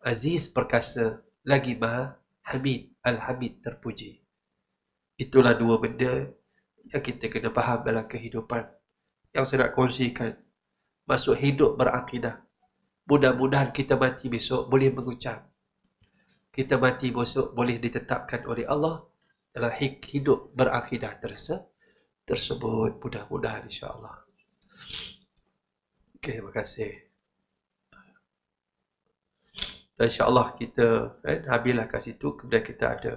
[0.00, 2.16] aziz perkasa, lagi maha
[2.48, 4.24] hamid, al-hamid terpuji.
[5.20, 6.32] Itulah dua benda
[6.88, 8.72] yang kita kena faham dalam kehidupan
[9.36, 10.32] yang saya nak kongsikan
[11.04, 12.40] masuk hidup berakidah.
[13.06, 15.44] Mudah-mudahan kita mati besok boleh mengucap.
[16.50, 19.04] Kita mati besok boleh ditetapkan oleh Allah
[19.52, 21.68] dalam hidup berakidah tersebut.
[22.26, 24.26] Tersebut mudah-mudahan insya-Allah.
[26.18, 27.06] Okey, terima kasih.
[29.94, 30.88] Dan insya-Allah kita
[31.22, 33.12] eh, habislah kat situ kemudian kita ada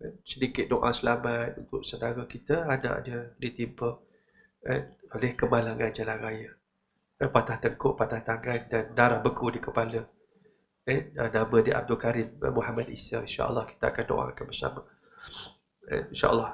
[0.00, 4.00] eh, sedikit doa selamat untuk saudara kita anak dia ditimpa
[4.68, 4.82] eh,
[5.16, 6.50] oleh kemalangan jalan raya.
[7.18, 10.04] Eh, patah tengkuk, patah tangan dan darah beku di kepala.
[10.88, 13.20] Eh, nama dia Abdul Karim Muhammad Isa.
[13.24, 14.80] InsyaAllah kita akan doakan bersama.
[15.88, 16.52] Eh, InsyaAllah.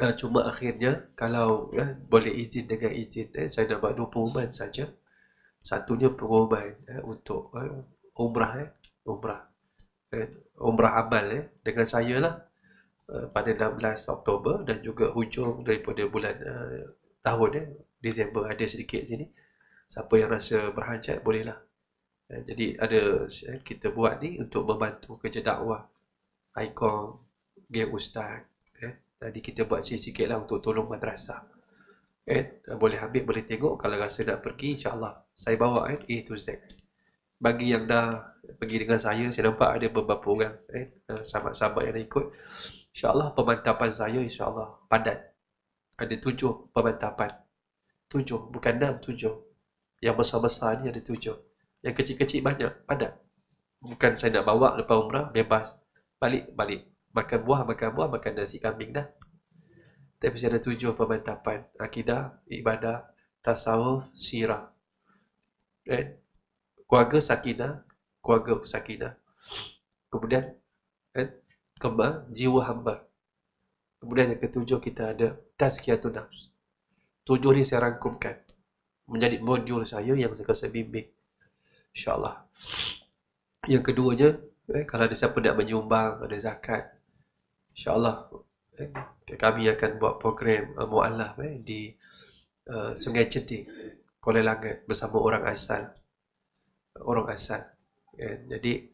[0.00, 4.48] Eh, cuma akhirnya, kalau eh, boleh izin dengan izin, eh, saya nak buat dua pengumuman
[4.48, 4.88] saja.
[5.60, 7.84] Satunya pengumuman eh, untuk eh,
[8.16, 8.52] umrah.
[8.64, 8.68] Eh,
[9.04, 9.40] umrah.
[10.14, 12.34] Eh, umrah amal eh, dengan saya lah.
[13.10, 16.94] Eh, pada 16 Oktober dan juga hujung daripada bulan uh,
[17.26, 17.64] tahun ya,
[17.98, 19.26] Disember ada sedikit sini.
[19.90, 21.58] Siapa yang rasa berhajat bolehlah.
[22.30, 25.90] Uh, jadi ada uh, kita buat ni untuk membantu kerja dakwah.
[26.54, 27.18] Ikon,
[27.66, 28.46] game ustaz.
[28.78, 28.94] Eh.
[29.18, 31.42] Tadi kita buat sikit-sikit lah untuk tolong madrasah.
[32.30, 33.74] Eh, boleh ambil, boleh tengok.
[33.74, 35.18] Kalau rasa nak pergi, insyaAllah.
[35.34, 36.62] Saya bawa eh, A to Z.
[37.42, 40.54] Bagi yang dah pergi dengan saya, saya nampak ada beberapa orang.
[40.70, 42.26] Eh, sahabat-sahabat yang dah ikut.
[43.00, 45.32] InsyaAllah pemantapan saya insyaAllah padat.
[45.96, 47.32] Ada tujuh pemantapan.
[48.12, 49.40] Tujuh, bukan enam, tujuh.
[50.04, 51.32] Yang besar-besar ni ada tujuh.
[51.80, 53.16] Yang kecil-kecil banyak, padat.
[53.80, 55.80] Bukan saya nak bawa lepas umrah, bebas.
[56.20, 56.92] Balik, balik.
[57.16, 59.08] Makan buah, makan buah, makan nasi kambing dah.
[60.20, 61.64] Tapi saya ada tujuh pemantapan.
[61.80, 63.08] Akidah, ibadah,
[63.40, 64.76] tasawuf, sirah.
[65.88, 66.20] Eh,
[66.84, 67.80] keluarga sakinah,
[68.20, 69.16] keluarga sakinah.
[70.12, 70.59] Kemudian,
[71.80, 73.08] eh, kembang jiwa hamba.
[74.00, 76.52] Kemudian yang ketujuh kita ada tazkiyatun nafs.
[77.24, 78.36] Tujuh ni saya rangkumkan
[79.08, 81.08] menjadi modul saya yang saya rasa bimbing.
[81.96, 82.44] InsyaAllah.
[83.64, 84.28] Yang keduanya,
[84.76, 86.96] eh, kalau ada siapa nak menyumbang, ada zakat.
[87.76, 88.28] InsyaAllah,
[88.76, 88.88] eh,
[89.40, 91.92] kami akan buat program uh, mu'alaf eh, di
[92.68, 93.66] uh, Sungai Cedih,
[94.20, 95.88] Kuala Langat bersama orang asal.
[97.00, 97.64] orang asal.
[98.18, 98.90] Ya, jadi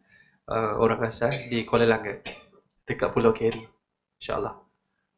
[0.47, 2.46] uh, orang asal di Kuala Langat
[2.87, 3.67] dekat Pulau Keri.
[4.17, 4.55] InsyaAllah.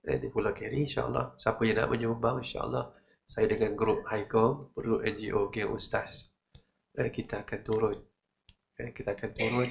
[0.09, 1.37] Eh, di Pulau Keri insyaAllah.
[1.37, 2.97] Siapa yang nak menyumbang insyaAllah.
[3.29, 6.33] Saya dengan grup HICOM, grup NGO Geng Ustaz.
[6.97, 7.99] Eh, kita akan turun.
[8.81, 9.69] Eh, kita akan turun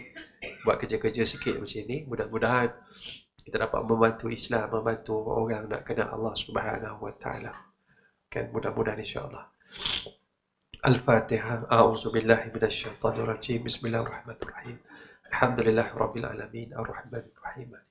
[0.62, 2.06] buat kerja-kerja sikit macam ni.
[2.06, 2.70] Mudah-mudahan
[3.41, 7.54] kita dapat membantu Islam, membantu orang nak kenal Allah Subhanahu Wa Taala.
[8.30, 9.50] Kan mudah-mudahan insya-Allah.
[10.86, 11.66] Al-Fatihah.
[11.72, 13.66] A'udzu billahi minasy syaithanir rajim.
[13.66, 14.78] Bismillahirrahmanirrahim.
[15.34, 16.70] Alhamdulillah rabbil alamin.
[16.78, 17.87] Ar-Rahmanir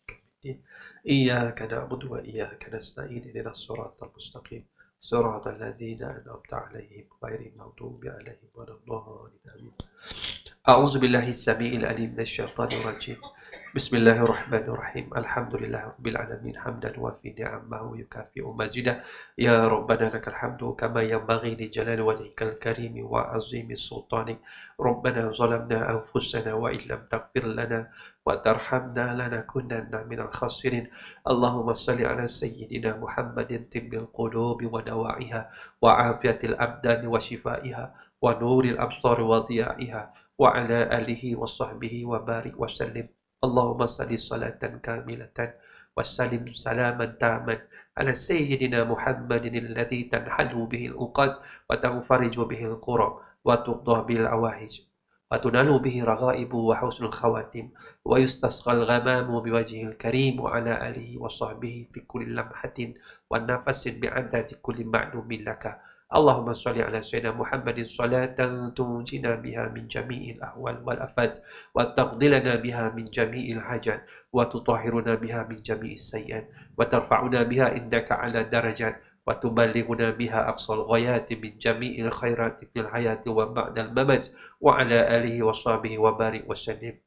[0.47, 0.62] المستقيم
[1.07, 4.64] إياك نعبد وإياك نستعين إلى الصراط المستقيم.
[5.01, 9.72] صراط الذين أنعمت عليهم غير المغضوب عليهم ولا الضالين.
[10.68, 13.16] أعوذ بالله السميع العليم من الشيطان الرجيم.
[13.76, 15.07] بسم الله الرحمن الرحيم.
[15.16, 16.57] الحمد لله رب العالمين.
[16.57, 19.04] حمدا وفي نعمه يكافئ مزيدا.
[19.38, 24.38] يا ربنا لك الحمد كما ينبغي لجلال وجهك الكريم وعظيم سلطانك.
[24.80, 27.80] ربنا ظلمنا أنفسنا وإن لم تغفر لنا
[28.26, 30.84] وترحمنا لنكونن من الخاسرين.
[31.28, 35.42] اللهم صل على سيدنا محمد طب القلوب ودواعيها
[35.82, 37.84] وعافية الأبدان وشفائها
[38.22, 40.02] ونور الأبصار وضيائها
[40.38, 43.09] وعلى آله وصحبه وبارك وسلم.
[43.43, 45.53] اللهم صل صلاة كاملة
[45.97, 47.61] وسلم سلاما تاما
[47.97, 51.34] على سيدنا محمد الذي تنحل به الأوقات
[51.69, 53.09] وتنفرج به القرى
[53.45, 54.82] وتقضى به العواهج
[55.32, 57.69] وتنال به رغائب وحسن الخواتم
[58.05, 62.79] ويستسقى الغمام بوجهه الكريم وعلى آله وصحبه في كل لمحة
[63.29, 70.38] ونفس بعدد كل معلوم لك Allahumma salli ala sayyidina Muhammadin salatan tujina biha min jami'il
[70.38, 71.42] ahwal wal afat
[71.74, 76.46] wa taqdilana biha min jami'il hajat wa tutahhiruna biha min jami'is sayyi'at
[76.78, 82.86] wa tarfa'una biha indaka ala darajat wa tuballighuna biha aqsal ghayati min jami'il khairat fil
[82.86, 84.30] hayati wa ba'dal mamat
[84.62, 87.02] wa ala alihi wa sahbihi wa barik wa sallim.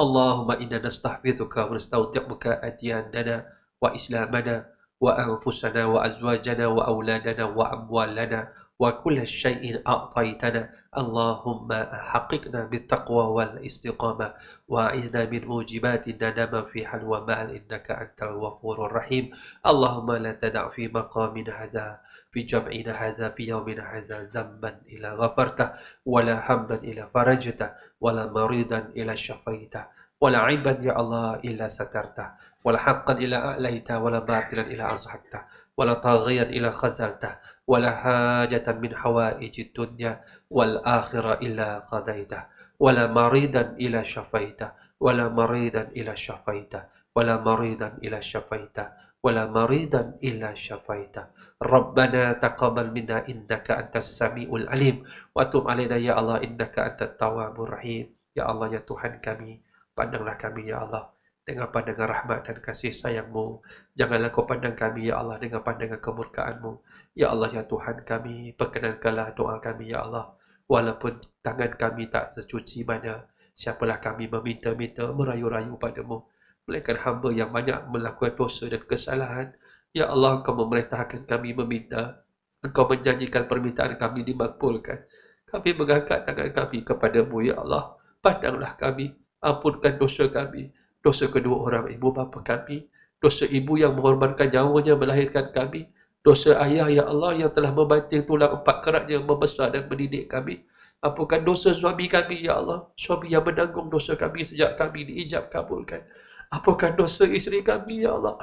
[0.00, 3.44] Allahumma inna nastahfiduka wa nastawtiquka adiyana
[3.84, 4.71] wa islamana
[5.02, 8.40] وأنفسنا وأزواجنا وأولادنا وأموالنا
[8.78, 10.62] وكل شيء أعطيتنا.
[10.92, 11.68] اللهم
[12.10, 14.28] حققنا بالتقوى والاستقامة
[14.68, 19.24] وأعذنا من موجبات الندم في حل ومال إنك أنت الغفور الرحيم.
[19.66, 21.86] اللهم لا تدع في مقامنا هذا
[22.32, 25.68] في جمعنا هذا في يومنا هذا ذنبا إلى غفرته
[26.06, 29.84] ولا هما إلى فرجته ولا مريضا إلى شفيته
[30.20, 32.28] ولا عيبا يا الله إلا سترته.
[32.64, 35.40] ولا حقا إلى أعليته ولا باطلا إلى أصحبته
[35.76, 37.32] ولا طاغيا إلى خزلته
[37.66, 42.42] ولا حاجة من حوائج الدنيا والآخرة إلا قضيته
[42.80, 46.82] ولا مريضا إلى شفيته ولا مريضا إلى شفيته
[47.16, 48.86] ولا مريضا إلى شفيته
[49.22, 51.24] ولا مريضا إلا شفيته
[51.62, 54.96] ربنا تقبل منا إنك أنت السميع العليم
[55.34, 58.06] وتب علينا يا الله إنك أنت التواب الرحيم.
[58.36, 59.62] يا الله يا Tuhan kami
[59.94, 61.12] pandanglah kami ya Allah
[61.42, 63.62] dengan pandangan rahmat dan kasih sayangmu.
[63.98, 66.72] Janganlah kau pandang kami, Ya Allah, dengan pandangan kemurkaanmu.
[67.18, 70.38] Ya Allah, Ya Tuhan kami, perkenankanlah doa kami, Ya Allah.
[70.70, 73.26] Walaupun tangan kami tak secuci mana,
[73.58, 76.22] siapalah kami meminta-minta, merayu-rayu padamu.
[76.62, 79.50] Melainkan hamba yang banyak melakukan dosa dan kesalahan.
[79.90, 82.22] Ya Allah, Engkau memerintahkan kami meminta.
[82.62, 85.10] Engkau menjanjikan permintaan kami dimakbulkan.
[85.50, 87.98] Kami mengangkat tangan kami kepadamu, Ya Allah.
[88.22, 89.10] Pandanglah kami,
[89.42, 90.70] ampunkan dosa kami
[91.02, 92.86] dosa kedua orang ibu bapa kami,
[93.18, 95.90] dosa ibu yang mengorbankan nyawanya melahirkan kami,
[96.22, 100.62] dosa ayah ya Allah yang telah membanting tulang empat keratnya membesar dan mendidik kami.
[101.02, 106.06] Ampunkan dosa suami kami ya Allah, suami yang menanggung dosa kami sejak kami diijab kabulkan.
[106.54, 108.38] Ampunkan dosa isteri kami ya Allah.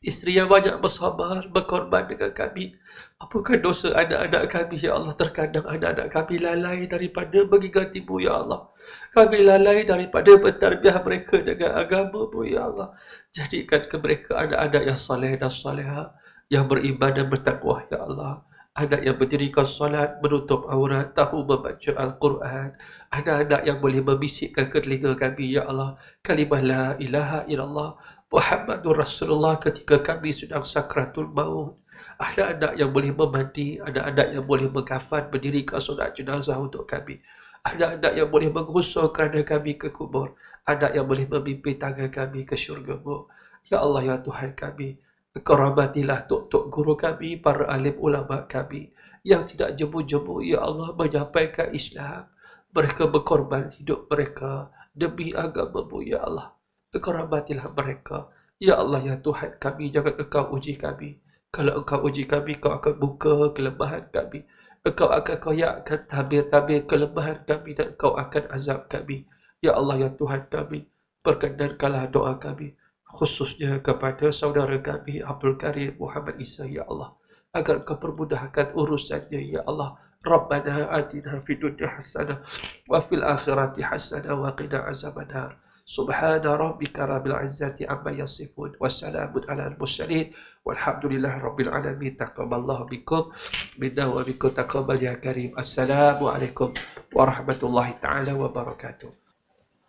[0.00, 2.72] Isteri yang banyak bersabar, berkorban dengan kami.
[3.18, 5.10] Apakah dosa anak-anak kami, Ya Allah?
[5.18, 8.70] Terkadang anak-anak kami lalai daripada mengingatimu, Ya Allah.
[9.10, 12.94] Kami lalai daripada bertarbiah mereka dengan agamamu, Ya Allah.
[13.34, 16.14] Jadikan ke mereka anak-anak yang saleh dan saleha,
[16.46, 18.46] yang beriman dan bertakwa, Ya Allah.
[18.78, 22.78] Anak yang berdirikan salat, menutup aurat, tahu membaca Al-Quran.
[23.10, 25.98] Anak-anak yang boleh membisikkan ke telinga kami, Ya Allah.
[26.22, 27.98] Kalimah la ilaha illallah.
[28.30, 31.77] Muhammadur Rasulullah ketika kami sedang sakratul maut.
[32.18, 37.22] Ada anak yang boleh memandi, ada anak yang boleh mengkafan, berdirikan solat jenazah untuk kami.
[37.62, 40.34] Ada anak yang boleh mengusur kerana kami ke kubur.
[40.66, 43.30] Anak yang boleh memimpin tangan kami ke syurga mu.
[43.70, 44.98] Ya Allah, Ya Tuhan kami.
[45.30, 48.90] Keramatilah tok-tok guru kami, para alim ulama kami.
[49.22, 52.26] Yang tidak jemu-jemu, Ya Allah, menyampaikan Islam.
[52.74, 56.50] Mereka berkorban hidup mereka demi agama-Mu, Ya Allah.
[56.90, 58.26] Keramatilah mereka.
[58.58, 61.22] Ya Allah, Ya Tuhan kami, jangan engkau uji kami.
[61.53, 64.41] Kalau engkau uji kami, kau akan buka kelemahan kami.
[64.81, 69.29] Engkau akan koyakkan tabir-tabir kelemahan kami dan Engkau akan azab kami.
[69.61, 70.89] Ya Allah, Ya Tuhan kami,
[71.21, 72.73] perkenankanlah doa kami.
[73.05, 77.13] Khususnya kepada saudara kami, Abdul Karim Muhammad Isa, Ya Allah.
[77.53, 79.95] Agar Engkau permudahkan urusannya, Ya Allah.
[80.23, 82.41] Rabbana atina fi dunya hasanah
[82.87, 85.59] wa fil akhirati hasanah wa qina azabannar.
[85.83, 90.31] سبحان ربك رب العزة عما يصفون والسلام على المرسلين
[90.68, 92.12] Walhamdulillah Rabbil Alamin.
[92.12, 93.32] Taqaballahu bikum.
[93.80, 94.52] Minna wa bikum.
[94.52, 95.56] Taqabal ya karim.
[95.56, 96.76] Assalamualaikum
[97.16, 99.27] warahmatullahi ta'ala wabarakatuh.